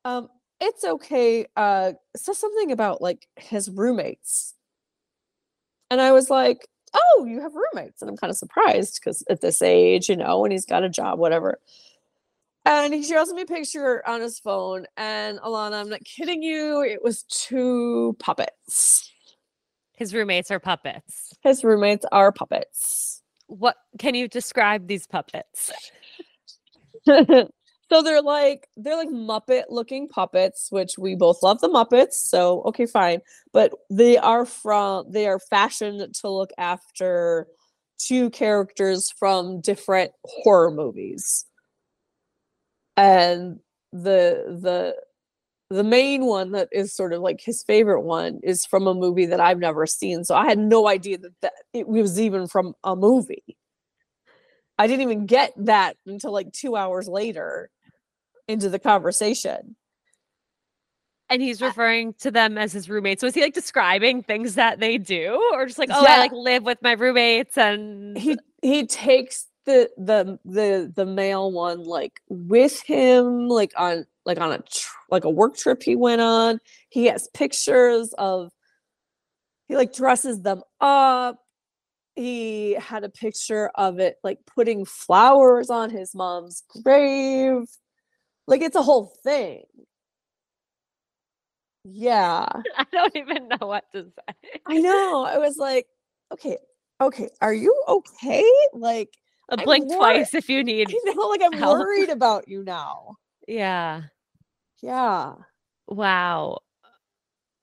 [0.05, 0.27] um,
[0.61, 1.47] it's okay.
[1.55, 4.53] Uh, says something about like his roommates.
[5.89, 8.03] And I was like, oh, you have roommates.
[8.03, 10.89] And I'm kind of surprised because at this age, you know, and he's got a
[10.89, 11.57] job, whatever.
[12.65, 14.85] And he shows me a picture on his phone.
[14.95, 16.81] And Alana, I'm not kidding you.
[16.83, 19.11] It was two puppets.
[19.93, 21.33] His roommates are puppets.
[21.41, 23.23] His roommates are puppets.
[23.47, 25.71] What can you describe these puppets?
[27.89, 32.13] so they're like they're like Muppet looking puppets, which we both love the Muppets.
[32.13, 33.21] So okay, fine.
[33.53, 37.47] But they are from they are fashioned to look after
[37.97, 41.45] two characters from different horror movies.
[42.97, 43.59] And
[43.93, 44.95] the the
[45.69, 49.25] the main one that is sort of like his favorite one is from a movie
[49.27, 50.23] that I've never seen.
[50.23, 53.57] So I had no idea that, that it was even from a movie.
[54.77, 57.69] I didn't even get that until like two hours later
[58.47, 59.75] into the conversation.
[61.29, 63.21] And he's uh, referring to them as his roommates.
[63.21, 66.31] So is he like describing things that they do, or just like, oh, I like
[66.31, 72.21] live with my roommates and He he takes the the the the male one like
[72.29, 76.59] with him like on like on a tr- like a work trip he went on.
[76.89, 78.51] He has pictures of
[79.67, 81.39] he like dresses them up.
[82.15, 87.63] He had a picture of it like putting flowers on his mom's grave.
[88.47, 89.63] Like it's a whole thing.
[91.83, 92.45] Yeah.
[92.77, 94.59] I don't even know what to say.
[94.65, 95.25] I know.
[95.25, 95.87] I was like,
[96.33, 96.57] okay,
[97.01, 98.49] okay, are you okay?
[98.73, 99.13] Like,
[99.49, 100.89] A blink wor- twice if you need.
[101.07, 101.79] I know, like I'm help.
[101.79, 103.15] worried about you now.
[103.47, 104.03] Yeah.
[104.81, 105.33] Yeah.
[105.87, 106.59] Wow.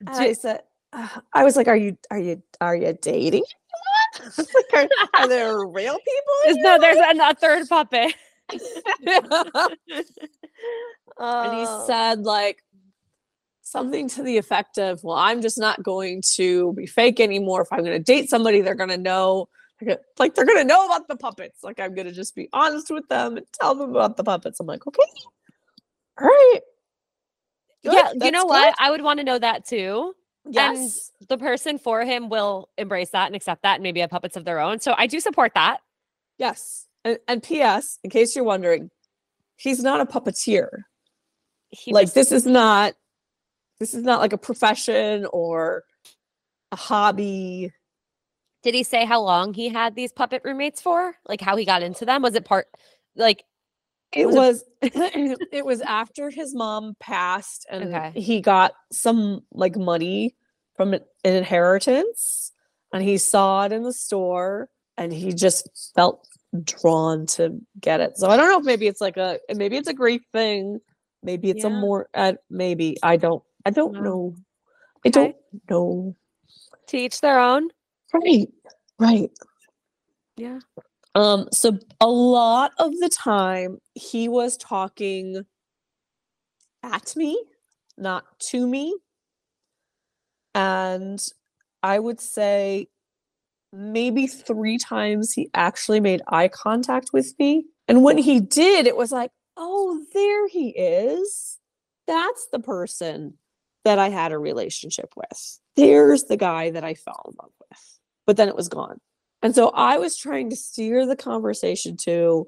[0.01, 0.61] And I said,
[0.93, 3.43] uh, I was like, are you, are you, are you dating?
[4.37, 6.61] like, are, are there real people?
[6.63, 8.15] No, there's a third puppet.
[8.51, 8.61] and
[9.07, 9.19] he
[11.17, 11.83] Oh.
[11.87, 12.63] said like
[13.61, 17.61] something to the effect of, well, I'm just not going to be fake anymore.
[17.61, 19.49] If I'm going to date somebody, they're going to know.
[20.17, 21.61] Like they're gonna know about the puppets.
[21.61, 24.57] Like I'm gonna just be honest with them and tell them about the puppets.
[24.61, 25.03] I'm like, okay,
[26.17, 26.59] all right.
[27.83, 28.47] Good, yeah, you know good.
[28.51, 28.75] what?
[28.79, 30.13] I would want to know that too.
[30.49, 31.11] Yes.
[31.27, 34.45] The person for him will embrace that and accept that and maybe have puppets of
[34.45, 34.79] their own.
[34.79, 35.79] So I do support that.
[36.37, 36.87] Yes.
[37.05, 37.99] And, and P.S.
[38.03, 38.89] In case you're wondering,
[39.55, 40.67] he's not a puppeteer.
[41.69, 42.93] He like this is not
[43.79, 45.83] this is not like a profession or
[46.71, 47.71] a hobby.
[48.63, 51.15] did he say how long he had these puppet roommates for?
[51.27, 52.21] Like how he got into them?
[52.23, 52.67] Was it part
[53.15, 53.43] like
[54.13, 58.19] It Was was it was after his mom passed and Okay.
[58.19, 60.35] he got some like money
[60.75, 62.51] from an inheritance
[62.93, 66.27] and he saw it in the store and he just felt
[66.63, 68.17] drawn to get it.
[68.17, 70.79] So I don't know if maybe it's like a maybe it's a great thing.
[71.23, 74.03] Maybe it's a more uh, maybe I don't I don't Wow.
[74.03, 74.35] know.
[75.05, 75.11] I Okay.
[75.11, 75.35] don't
[75.69, 76.15] know.
[76.87, 77.69] to each their own?
[78.13, 78.47] Right.
[78.99, 79.31] Right.
[80.37, 80.59] Yeah.
[81.15, 85.45] Um, so a lot of the time he was talking
[86.83, 87.41] at me,
[87.97, 88.95] not to me.
[90.53, 91.25] And
[91.83, 92.89] I would say
[93.75, 97.65] maybe three times he actually made eye contact with me.
[97.87, 101.59] And when he did, it was like, oh, there he is.
[102.07, 103.37] That's the person
[103.83, 105.59] that I had a relationship with.
[105.75, 107.99] There's the guy that I fell in love with.
[108.25, 108.97] But then it was gone.
[109.43, 112.47] And so I was trying to steer the conversation to,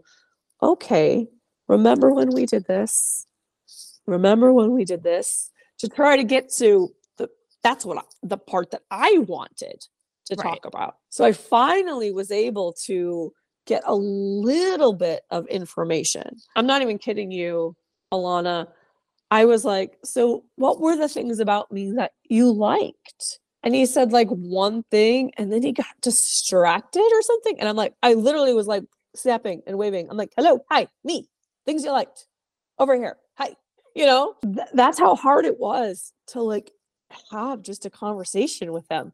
[0.63, 1.27] okay,
[1.67, 3.27] remember when we did this?
[4.07, 5.51] Remember when we did this?
[5.79, 7.29] To try to get to the
[7.61, 9.85] that's what I, the part that I wanted
[10.27, 10.43] to Right.
[10.43, 10.95] talk about.
[11.09, 13.33] So I finally was able to
[13.65, 16.37] get a little bit of information.
[16.55, 17.75] I'm not even kidding you,
[18.13, 18.67] Alana.
[19.29, 23.39] I was like, so what were the things about me that you liked?
[23.63, 27.59] And he said like one thing and then he got distracted or something.
[27.59, 28.83] And I'm like, I literally was like
[29.15, 30.07] snapping and waving.
[30.09, 31.27] I'm like, hello, hi, me,
[31.65, 32.27] things you liked
[32.79, 33.17] over here.
[33.37, 33.55] Hi.
[33.95, 36.71] You know, Th- that's how hard it was to like
[37.31, 39.11] have just a conversation with them.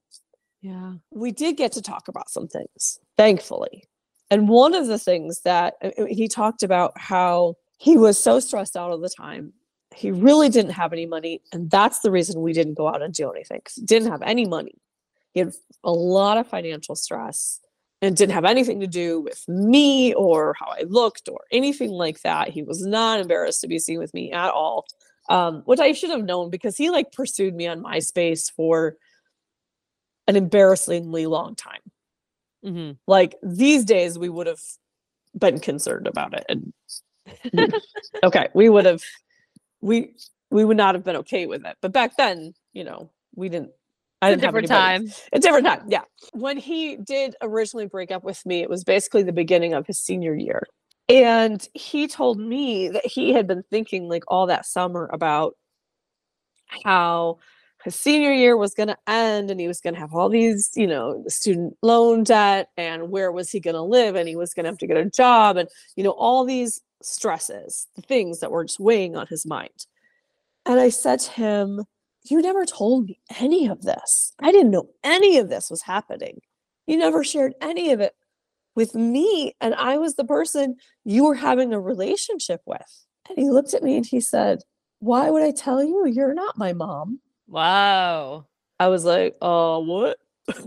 [0.63, 0.93] Yeah.
[1.11, 3.83] We did get to talk about some things, thankfully.
[4.31, 8.39] And one of the things that uh, uh, he talked about how he was so
[8.39, 9.51] stressed out all the time.
[9.93, 11.41] He really didn't have any money.
[11.51, 14.21] And that's the reason we didn't go out and do anything 'cause he didn't have
[14.21, 14.75] any money.
[15.33, 15.53] He had
[15.83, 17.59] a lot of financial stress
[18.01, 22.21] and didn't have anything to do with me or how I looked or anything like
[22.21, 22.49] that.
[22.49, 24.85] He was not embarrassed to be seen with me at all,
[25.29, 28.95] um, which I should have known because he like pursued me on MySpace for
[30.27, 31.81] an embarrassingly long time.
[32.63, 34.61] hmm Like these days, we would have
[35.37, 36.45] been concerned about it.
[36.49, 36.73] And
[37.53, 37.69] we-
[38.23, 39.03] okay, we would have,
[39.81, 40.13] we
[40.49, 41.75] we would not have been okay with it.
[41.81, 43.71] But back then, you know, we didn't.
[44.21, 45.11] I didn't have different time.
[45.33, 45.83] a different time.
[45.89, 46.03] Yeah.
[46.31, 49.99] When he did originally break up with me, it was basically the beginning of his
[49.99, 50.63] senior year.
[51.09, 55.57] And he told me that he had been thinking like all that summer about
[56.85, 57.39] how
[57.83, 60.71] his senior year was going to end and he was going to have all these,
[60.75, 64.53] you know, student loan debt and where was he going to live and he was
[64.53, 68.39] going to have to get a job and, you know, all these stresses, the things
[68.39, 69.87] that were just weighing on his mind.
[70.65, 71.83] And I said to him,
[72.23, 74.33] you never told me any of this.
[74.39, 76.39] I didn't know any of this was happening.
[76.87, 78.13] You never shared any of it
[78.75, 83.05] with me and I was the person you were having a relationship with.
[83.29, 84.59] And he looked at me and he said,
[84.99, 86.07] Why would I tell you?
[86.07, 87.19] You're not my mom.
[87.53, 88.45] Whoa.
[88.79, 90.17] I was like, uh, what?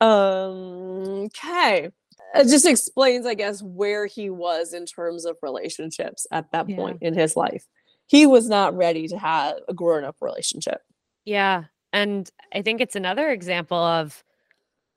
[0.00, 1.90] um, okay.
[2.34, 6.76] It just explains, I guess, where he was in terms of relationships at that Yeah.
[6.76, 7.66] point in his life.
[8.06, 10.82] He was not ready to have a grown up relationship.
[11.24, 11.64] Yeah.
[11.92, 14.22] And I think it's another example of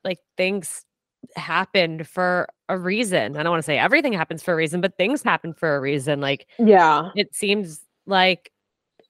[0.03, 0.83] like things
[1.35, 3.37] happened for a reason.
[3.37, 5.79] I don't want to say everything happens for a reason, but things happen for a
[5.79, 6.19] reason.
[6.19, 7.11] Like Yeah.
[7.15, 8.51] it seems like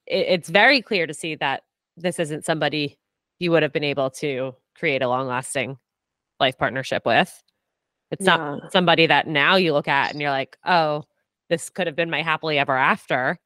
[0.08, 1.64] it, it's very clear to see that
[1.95, 2.97] this isn't somebody
[3.39, 5.78] you would have been able to create a long lasting
[6.39, 7.43] life partnership with.
[8.12, 8.38] It's Yeah.
[8.38, 11.03] not somebody that now you look at and you're like, oh,
[11.49, 13.39] this could have been my happily ever after.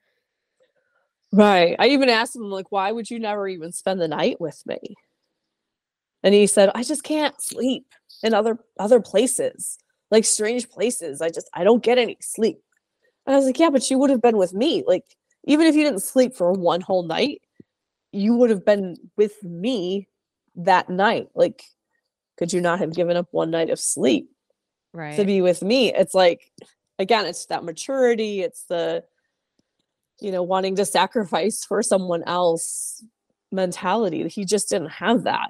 [1.32, 1.76] Right.
[1.80, 4.96] I even asked him, like, why would you never even spend the night with me?
[6.24, 7.86] And he said, I just can't sleep
[8.22, 9.80] in other other places,
[10.12, 11.22] like strange places.
[11.22, 12.60] I just I don't get any sleep.
[13.26, 14.84] And I was like, Yeah, but you would have been with me.
[14.86, 15.06] Like,
[15.46, 17.42] even if you didn't sleep for one whole night,
[18.12, 20.08] you would have been with me
[20.56, 21.28] that night.
[21.34, 21.64] Like,
[22.38, 24.30] could you not have given up one night of sleep
[24.94, 25.16] Right.
[25.16, 25.94] to be with me?
[25.94, 26.52] It's like,
[27.00, 29.04] again, it's that maturity, it's the
[30.22, 33.04] you know, wanting to sacrifice for someone else
[33.52, 34.28] mentality.
[34.28, 35.50] He just didn't have that.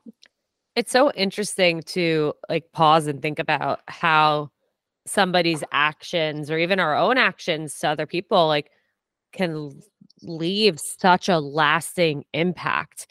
[0.75, 4.49] It's so interesting to like pause and think about how
[5.05, 8.71] somebody's actions or even our own actions to other people like
[9.31, 9.81] can
[10.21, 13.07] leave such a lasting impact.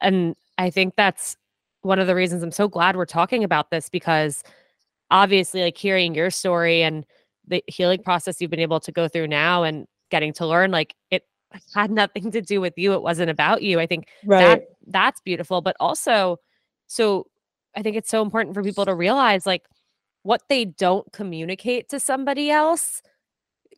[0.00, 1.36] And I think that's
[1.82, 4.42] one of the reasons I'm so glad we're talking about this because
[5.10, 7.04] obviously like hearing your story and
[7.46, 10.94] the healing process you've been able to go through now and getting to learn like
[11.10, 11.24] it
[11.74, 14.06] had nothing to do with you it wasn't about you i think
[14.40, 16.36] that that's beautiful but also
[16.86, 17.26] so
[17.76, 19.64] i think it's so important for people to realize like
[20.22, 23.02] what they don't communicate to somebody else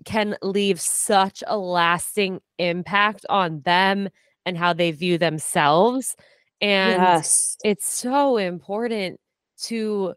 [0.04, 4.08] can leave such a lasting impact on them
[4.44, 6.16] and how they view themselves
[6.60, 7.56] and yes.
[7.64, 9.20] it's so important
[9.58, 10.14] to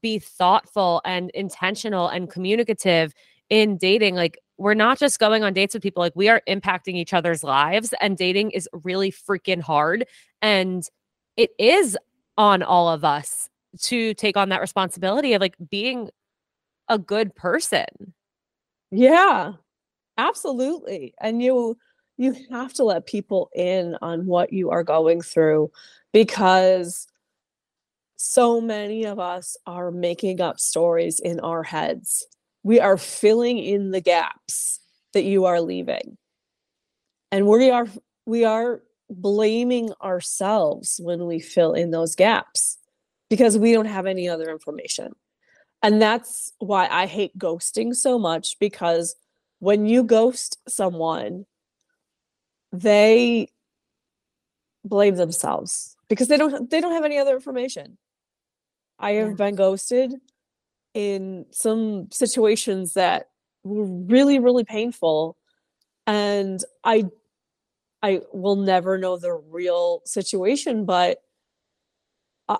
[0.00, 3.12] be thoughtful and intentional and communicative
[3.50, 6.94] in dating like we're not just going on dates with people like we are impacting
[6.94, 10.04] each other's lives and dating is really freaking hard
[10.42, 10.84] and
[11.36, 11.96] it is
[12.36, 13.48] on all of us
[13.80, 16.10] to take on that responsibility of like being
[16.88, 17.86] a good person
[18.90, 19.52] Yeah.
[20.18, 21.14] Absolutely.
[21.20, 21.78] And you
[22.18, 25.72] you have to let people in on what you are going through
[26.12, 27.08] because
[28.16, 32.26] so many of us are making up stories in our heads.
[32.64, 34.80] We are filling in the gaps
[35.12, 36.18] that you are leaving.
[37.32, 37.86] And we are
[38.26, 42.78] we are blaming ourselves when we fill in those gaps
[43.30, 45.12] because we don't have any other information.
[45.82, 49.14] And that's why I hate ghosting so much because
[49.60, 51.46] when you ghost someone,
[52.72, 53.48] they
[54.84, 57.98] blame themselves because they don't they don't have any other information.
[58.98, 59.34] I have Yeah.
[59.34, 60.14] been ghosted
[60.94, 63.28] in some situations that
[63.62, 65.36] were really really painful
[66.06, 67.06] and I
[68.02, 71.22] I will never know the real situation but
[72.48, 72.58] I,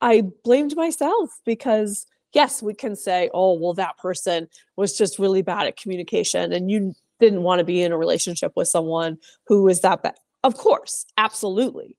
[0.00, 5.42] I blamed myself because yes, we can say, oh, well, that person was just really
[5.42, 9.68] bad at communication and you didn't want to be in a relationship with someone who
[9.68, 10.16] is that bad.
[10.42, 11.96] Of course, absolutely.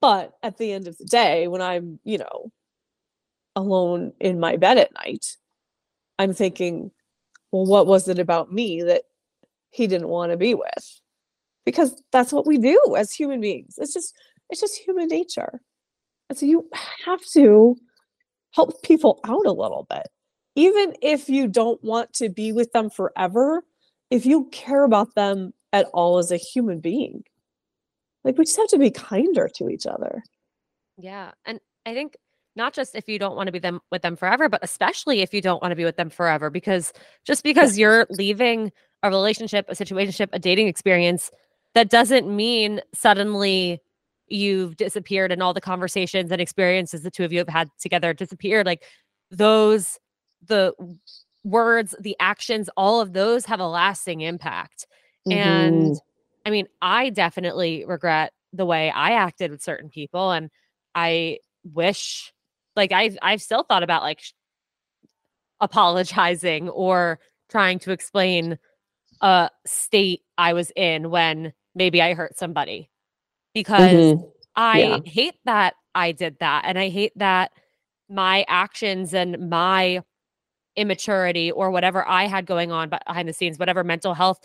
[0.00, 2.50] But at the end of the day, when I'm, you know,
[3.56, 5.36] alone in my bed at night,
[6.18, 6.90] I'm thinking,
[7.52, 9.02] well, what was it about me that
[9.70, 11.00] he didn't want to be with?
[11.64, 13.74] Because that's what we do as human beings.
[13.78, 14.14] It's just,
[14.48, 15.60] it's just human nature.
[16.28, 16.68] And so you
[17.04, 17.76] have to
[18.52, 20.08] help people out a little bit.
[20.56, 23.62] Even if you don't want to be with them forever,
[24.10, 27.22] if you care about them at all as a human being,
[28.24, 30.22] like we just have to be kinder to each other.
[30.98, 31.30] Yeah.
[31.46, 32.16] And I think
[32.56, 35.32] not just if you don't want to be them with them forever, but especially if
[35.32, 36.92] you don't want to be with them forever, because
[37.24, 38.72] just because you're leaving
[39.02, 41.30] a relationship, a situationship, a dating experience,
[41.74, 43.80] that doesn't mean suddenly
[44.30, 48.14] you've disappeared and all the conversations and experiences the two of you have had together
[48.14, 48.66] disappeared.
[48.66, 48.84] Like
[49.30, 49.98] those,
[50.46, 50.72] the
[51.44, 54.86] words, the actions, all of those have a lasting impact.
[55.30, 56.46] And mm-hmm.
[56.46, 60.50] I mean, I definitely regret the way I acted with certain people, and
[60.94, 62.32] I wish,
[62.74, 64.32] like, I've I've still thought about like sh-
[65.60, 67.20] apologizing or
[67.50, 68.58] trying to explain
[69.20, 72.90] a state I was in when maybe I hurt somebody
[73.54, 74.32] because Mhm.
[74.56, 74.98] I Yeah.
[75.04, 77.52] hate that I did that, and I hate that
[78.08, 80.02] my actions and my
[80.76, 84.38] immaturity or whatever I had going on behind the scenes, whatever mental health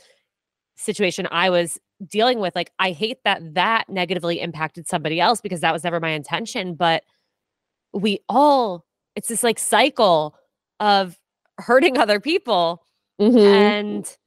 [0.77, 1.79] situation I was
[2.09, 5.99] dealing with, like I hate that that negatively impacted somebody else because that was never
[5.99, 6.75] my intention.
[6.75, 7.03] But
[7.93, 8.85] we all,
[9.15, 10.35] it's this like cycle
[10.79, 11.17] of
[11.59, 12.83] hurting other people
[13.21, 13.45] Mhm.
[13.45, 14.17] and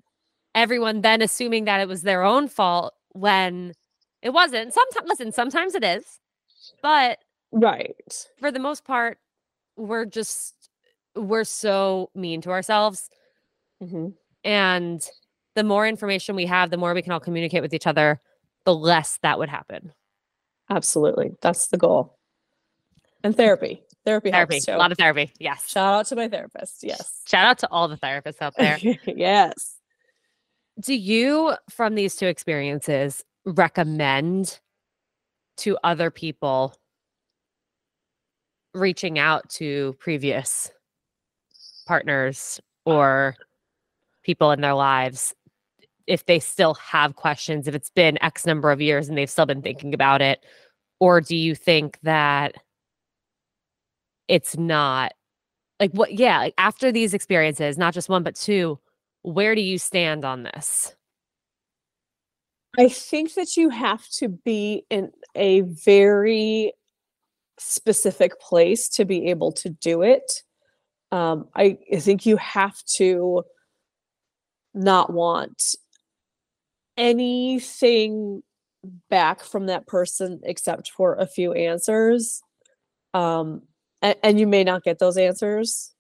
[0.55, 3.74] everyone then assuming that it was their own fault when
[4.22, 4.72] it wasn't.
[4.74, 6.04] Sometimes, listen, sometimes it is,
[6.82, 7.18] but
[7.52, 8.26] right.
[8.38, 9.18] for the most part,
[9.76, 10.54] we're just
[11.14, 13.08] we're so mean to ourselves,
[13.82, 14.14] Mhm.
[14.44, 15.06] and
[15.54, 18.20] the more information we have, the more we can all communicate with each other,
[18.64, 19.92] the less that would happen.
[20.70, 21.32] Absolutely.
[21.40, 22.16] That's the goal.
[23.24, 23.82] And therapy.
[24.04, 24.72] Therapy, Therapy, helps too.
[24.72, 25.32] a lot of therapy.
[25.40, 25.68] Yes.
[25.68, 26.82] Shout out to my therapist.
[26.84, 27.22] Yes.
[27.26, 28.78] Shout out to all the therapists out there.
[29.06, 29.76] yes.
[30.80, 34.61] Do you, from these two experiences, recommend
[35.59, 36.74] to other people
[38.74, 40.70] reaching out to previous
[41.86, 43.34] partners or
[44.22, 45.34] people in their lives
[46.07, 49.46] if they still have questions, if it's been X number of years and they've still
[49.46, 50.44] been thinking about it?
[51.01, 52.55] Or do you think that
[54.26, 55.12] it's not
[55.80, 56.12] like what?
[56.12, 58.78] Yeah, like after these experiences, not just one, but two,
[59.22, 60.94] where do you stand on this?
[62.76, 66.72] I think that you have to be in a very
[67.58, 70.42] specific place to be able to do it.
[71.10, 73.44] Um, I, I think you have to
[74.74, 75.74] not want
[76.96, 78.42] anything
[79.08, 82.42] back from that person except for a few answers.
[83.14, 83.62] Um,
[84.02, 85.94] and, and you may not get those answers.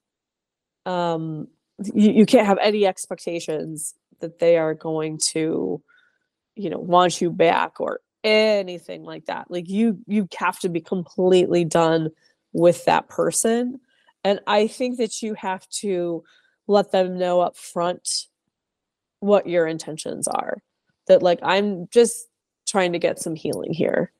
[0.84, 1.48] Um,
[1.94, 5.82] you, you can't have any expectations that they are going to
[6.58, 10.80] you know want you back or anything like that like you you have to be
[10.80, 12.10] completely done
[12.52, 13.80] with that person.
[14.24, 16.24] And i think that you have to
[16.66, 18.26] let them know up front
[19.20, 20.58] what your intentions are
[21.06, 22.26] that like i'm just
[22.66, 24.12] trying to get some healing here.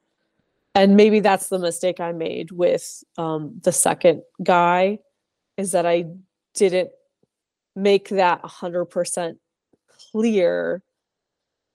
[0.75, 5.01] And maybe that's the mistake i made with um, the second guy
[5.57, 6.05] is that i
[6.55, 6.91] didn't
[7.75, 9.37] make that 100%
[10.11, 10.83] clear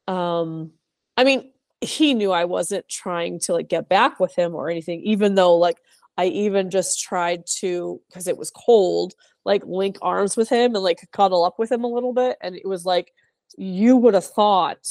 [0.07, 0.71] um
[1.17, 1.51] i mean
[1.81, 5.55] he knew i wasn't trying to like get back with him or anything even though
[5.57, 5.77] like
[6.17, 9.13] i even just tried to because it was cold
[9.45, 12.55] like link arms with him and like cuddle up with him a little bit and
[12.55, 13.11] it was like
[13.57, 14.87] you would have thought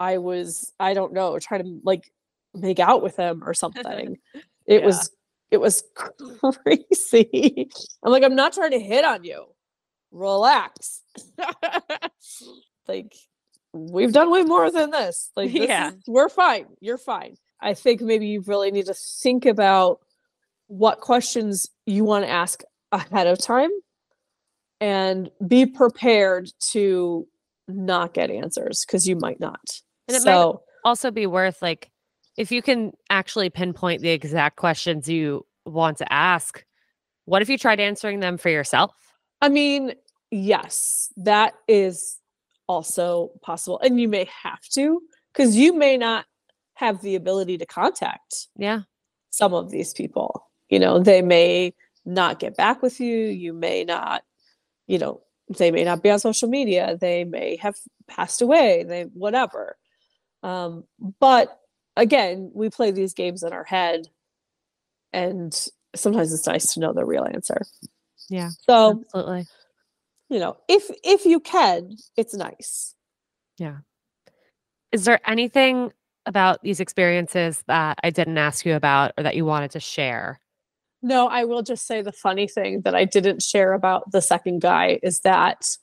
[0.00, 2.12] i was i don't know trying to like
[2.54, 4.18] make out with him or something.
[4.66, 4.86] It Yeah.
[4.86, 5.10] was
[5.50, 5.84] it was
[6.64, 7.70] crazy.
[8.02, 9.46] I'm like i'm not trying to hit on you.
[10.10, 11.02] Relax.
[12.88, 13.14] Like
[13.72, 15.30] we've done way more than this.
[15.36, 15.88] Like this Yeah.
[15.90, 17.36] is, we're fine you're fine.
[17.60, 20.00] I think maybe you really need to think about
[20.66, 23.70] what questions you want to ask ahead of time
[24.80, 27.26] and be prepared to
[27.68, 29.60] not get answers because you might not.
[30.08, 31.90] And it might so also be worth like
[32.36, 36.64] if you can actually pinpoint the exact questions you want to ask
[37.24, 38.92] what if you tried answering them for yourself?
[39.40, 39.92] I mean,
[40.30, 42.18] yes, that is
[42.72, 43.78] also possible.
[43.80, 45.02] And you may have to,
[45.32, 46.24] because you may not
[46.74, 48.80] have the ability to contact yeah
[49.30, 50.50] some of these people.
[50.68, 53.16] You know, they may not get back with you.
[53.16, 54.22] You may not,
[54.86, 56.96] you know, they may not be on social media.
[57.00, 57.76] They may have
[58.08, 58.84] passed away.
[58.84, 59.76] They, whatever.
[60.42, 60.84] Um,
[61.20, 61.60] but
[61.96, 64.08] again, we play these games in our head.
[65.12, 65.52] And
[65.94, 67.62] sometimes it's nice to know the real answer.
[68.28, 69.46] yeah So, absolutely
[70.32, 72.94] you know if if you can it's nice
[73.58, 73.78] Yeah.
[74.90, 75.92] is there anything
[76.24, 80.40] about these experiences that i didn't ask you about or that you wanted to share
[81.02, 84.62] no i will just say the funny thing that i didn't share about the second
[84.62, 85.76] guy is that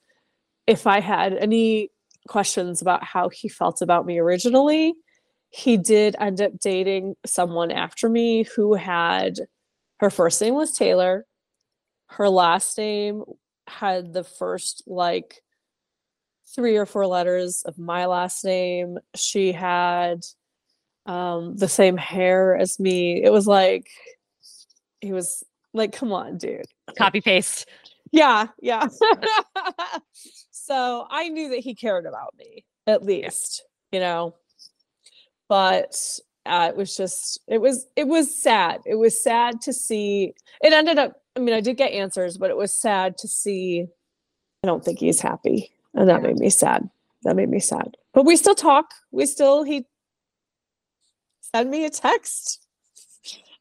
[0.65, 1.89] if i had any
[2.27, 4.93] questions about how he felt about me originally
[5.51, 9.39] he did end up dating someone after me who had
[9.99, 11.25] her first name was taylor
[12.07, 13.23] her last name
[13.69, 15.41] had the first like
[16.55, 18.97] three or four letters of my last name.
[19.15, 20.25] She had
[21.05, 23.23] um the same hair as me.
[23.23, 23.89] It was like
[25.01, 25.43] he was
[25.73, 26.65] like come on dude.
[26.97, 27.67] Copy paste.
[28.11, 28.87] Yeah yeah.
[30.51, 34.35] So i knew that he cared about me at least you know?
[35.47, 35.95] But
[36.45, 38.81] uh, it was just it was it was sad.
[38.85, 42.49] It was sad to see it ended up i mean i did get answers but
[42.49, 43.85] it was sad to see
[44.63, 46.27] i don't think he's happy and that Yeah.
[46.27, 46.89] made me sad
[47.23, 49.85] that made me sad but we still talk we still he
[51.53, 52.65] send me a text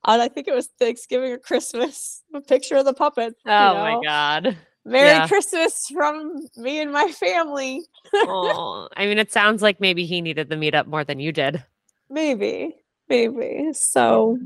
[0.05, 3.35] And I think it was Thanksgiving or Christmas, a picture of the puppets.
[3.47, 4.57] Oh you my god.
[4.85, 5.27] Merry Yeah.
[5.29, 7.83] Christmas from me and my family.
[8.15, 11.63] oh, I mean, it sounds like maybe he needed the meetup more than you did.
[12.09, 12.77] Maybe,
[13.09, 13.73] maybe.
[13.73, 14.39] So,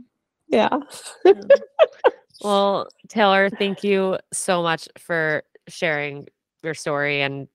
[0.48, 0.78] yeah.
[1.24, 1.32] Hmm.
[2.42, 6.26] Well, Taylor, thank you so much for sharing
[6.62, 7.48] your story and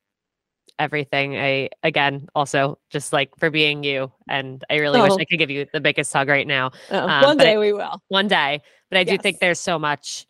[0.79, 1.37] everything.
[1.37, 5.19] I again also just like for being you, and I really wish Oh.
[5.19, 6.71] I could give you the biggest hug right now.
[6.91, 8.01] Uh, Um, one day I- we will.
[8.09, 8.61] one day.
[8.89, 10.25] But I do think there's so much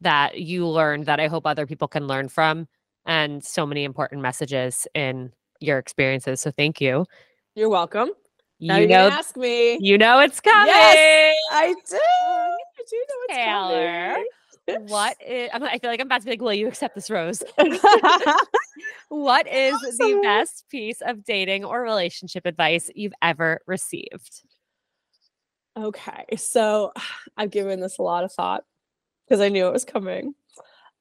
[0.00, 2.66] that you learned that I hope other people can learn from,
[3.06, 6.40] and so many important messages in your experiences.
[6.40, 7.06] So thank you.
[7.54, 8.10] You're welcome.
[8.60, 9.78] Now you know, ask me.
[9.80, 10.66] you know it's coming.
[10.66, 12.53] Yes, I do.
[12.84, 14.24] I do know it's Taylor,
[14.66, 14.88] coming.
[14.88, 15.50] What is?
[15.52, 17.42] I feel like I'm about to be like, will you accept this rose?
[19.08, 24.42] what is the best piece of dating or relationship advice you've ever received?
[25.76, 26.92] Okay, so
[27.36, 28.64] I've given this a lot of thought
[29.26, 30.34] because I knew it was coming.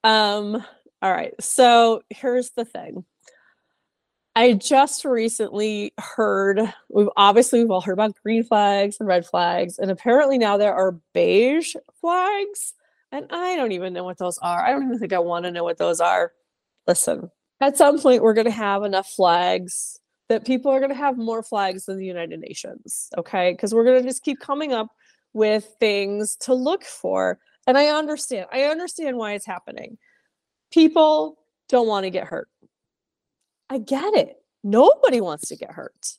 [0.03, 0.63] Um,
[1.01, 3.05] all right, so here's the thing.
[4.35, 6.59] I just recently heard
[6.89, 10.73] we've obviously we've all heard about green flags and red flags, and apparently now there
[10.73, 12.73] are beige flags,
[13.11, 14.65] and I don't even know what those are.
[14.65, 16.31] I don't even think I want to know what those are.
[16.87, 17.29] Listen,
[17.61, 21.17] at some point we're going to have enough flags that people are going to have
[21.17, 23.51] more flags than the United Nations, okay?
[23.51, 24.87] Because we're going to just keep coming up
[25.33, 27.39] with things to look for.
[27.67, 28.47] And I understand.
[28.51, 29.97] I understand why it's happening.
[30.71, 31.37] People
[31.69, 32.47] don't want to get hurt.
[33.73, 34.35] I get it.
[34.63, 36.17] Nobody wants to get hurt.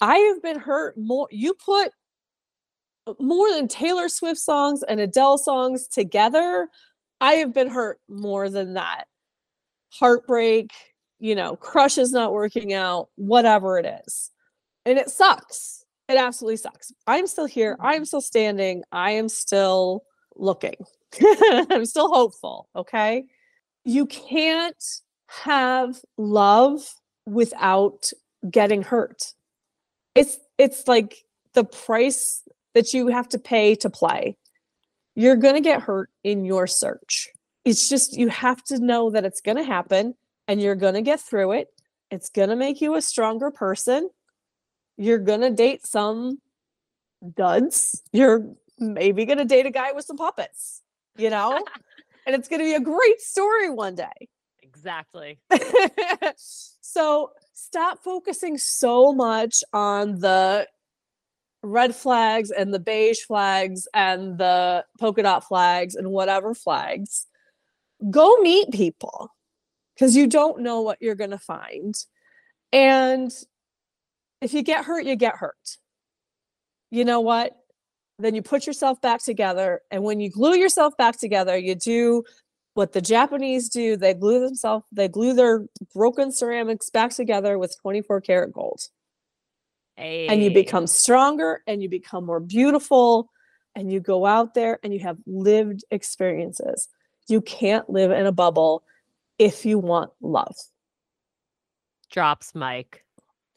[0.00, 1.26] I have been hurt more.
[1.32, 1.90] You put
[3.18, 6.68] more than Taylor Swift songs and Adele songs together.
[7.20, 9.06] I have been hurt more than that.
[9.94, 10.70] Heartbreak,
[11.18, 14.30] you know, crush is not working out, whatever it is.
[14.86, 15.84] And it sucks.
[16.08, 16.92] It absolutely sucks.
[17.08, 17.76] I'm still here.
[17.80, 18.04] I'm mm-hmm.
[18.04, 18.84] still standing.
[18.92, 20.04] I am still
[20.36, 20.76] looking.
[21.20, 22.68] I'm still hopeful.
[22.76, 23.24] Okay.
[23.84, 24.84] You can't
[25.42, 26.94] have love
[27.26, 28.10] without
[28.50, 29.32] getting hurt.
[30.14, 31.24] It's it's like
[31.54, 32.42] the price
[32.74, 34.36] that you have to pay to play.
[35.16, 37.28] You're going to get hurt in your search.
[37.64, 40.14] It's just you have to know that it's going to happen
[40.48, 41.68] and you're going to get through it.
[42.10, 44.10] It's going to make you a stronger person.
[44.96, 46.40] You're going to date some
[47.34, 48.02] duds.
[48.12, 48.44] You're
[48.78, 50.82] maybe going to date a guy with some puppets,
[51.16, 51.64] you know?
[52.26, 54.28] and it's going to be a great story one day.
[54.84, 55.38] Exactly.
[56.36, 60.66] so stop focusing so much on the
[61.62, 67.26] red flags and the beige flags and the polka dot flags and whatever flags.
[68.10, 69.30] Go meet people
[69.94, 71.94] because you don't know what you're going to find.
[72.70, 73.32] And
[74.42, 75.78] if you get hurt, you get hurt.
[76.90, 77.56] You know what?
[78.18, 79.80] Then you put yourself back together.
[79.90, 82.24] And when you glue yourself back together, you do
[82.74, 83.96] what the Japanese do.
[83.96, 88.88] They glue themselves, they glue their broken ceramics back together with 24 karat gold.
[90.28, 93.30] And you become stronger and you become more beautiful
[93.76, 96.88] and you go out there and you have lived experiences.
[97.28, 98.82] You can't live in a bubble
[99.38, 100.54] if you want love.
[102.10, 103.04] drops Mike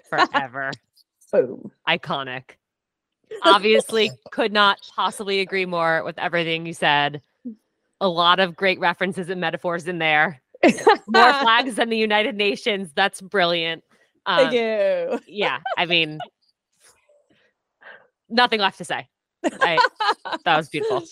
[0.09, 0.71] forever.
[1.31, 1.71] Boom.
[1.87, 2.51] Iconic.
[3.43, 7.21] Obviously, could not possibly agree more with everything you said.
[8.01, 10.41] A lot of great references and metaphors in there.
[10.63, 10.73] More
[11.07, 12.91] flags than the United Nations.
[12.95, 13.83] That's brilliant.
[14.25, 15.19] Thank Um, you.
[15.27, 16.19] yeah, I mean,
[18.29, 19.07] nothing left to say.
[19.45, 19.77] I,
[20.45, 21.03] that was beautiful.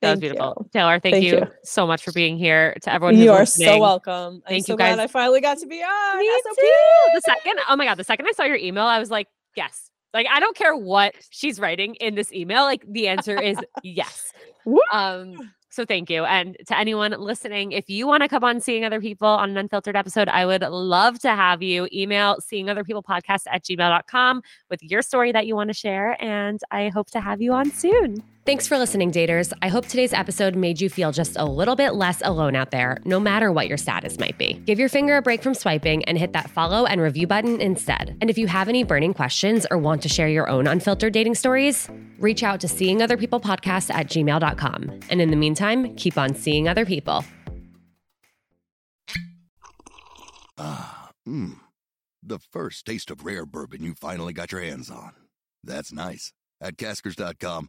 [0.00, 0.54] That was beautiful.
[0.64, 0.70] you.
[0.72, 1.46] Taylor, thank, Thank you, you.
[1.64, 2.76] so much for being here.
[2.82, 4.34] To everyone who's You are so listening, welcome.
[4.34, 4.98] I'm Thank so you glad guys.
[5.00, 6.18] I finally got to be on.
[6.18, 6.56] Me SOP.
[6.56, 7.12] too.
[7.14, 9.26] The second, oh my god, the second I saw your email, I was like,
[9.56, 9.90] yes.
[10.14, 12.62] Like I don't care what she's writing in this email.
[12.62, 14.32] Like the answer is yes.
[14.92, 15.34] Um.
[15.70, 19.00] So thank you, and to anyone listening, if you want to come on seeing other
[19.00, 21.88] people on an unfiltered episode, I would love to have you.
[21.92, 26.16] Email seeing other people podcast at gmail.com with your story that you want to share,
[26.22, 28.22] and I hope to have you on soon.
[28.48, 29.52] Thanks for listening, daters.
[29.60, 32.96] I hope today's episode made you feel just a little bit less alone out there,
[33.04, 34.54] no matter what your status might be.
[34.64, 38.16] Give your finger a break from swiping and hit that follow and review button instead.
[38.22, 41.34] And if you have any burning questions or want to share your own unfiltered dating
[41.34, 45.00] stories, reach out to seeing other people podcast at gmail.com.
[45.10, 47.26] And in the meantime, keep on seeing other people.
[50.56, 51.58] Ah, mmm.
[52.22, 55.12] The first taste of rare bourbon you finally got your hands on.
[55.62, 56.32] That's nice.
[56.62, 57.68] At Caskers.com,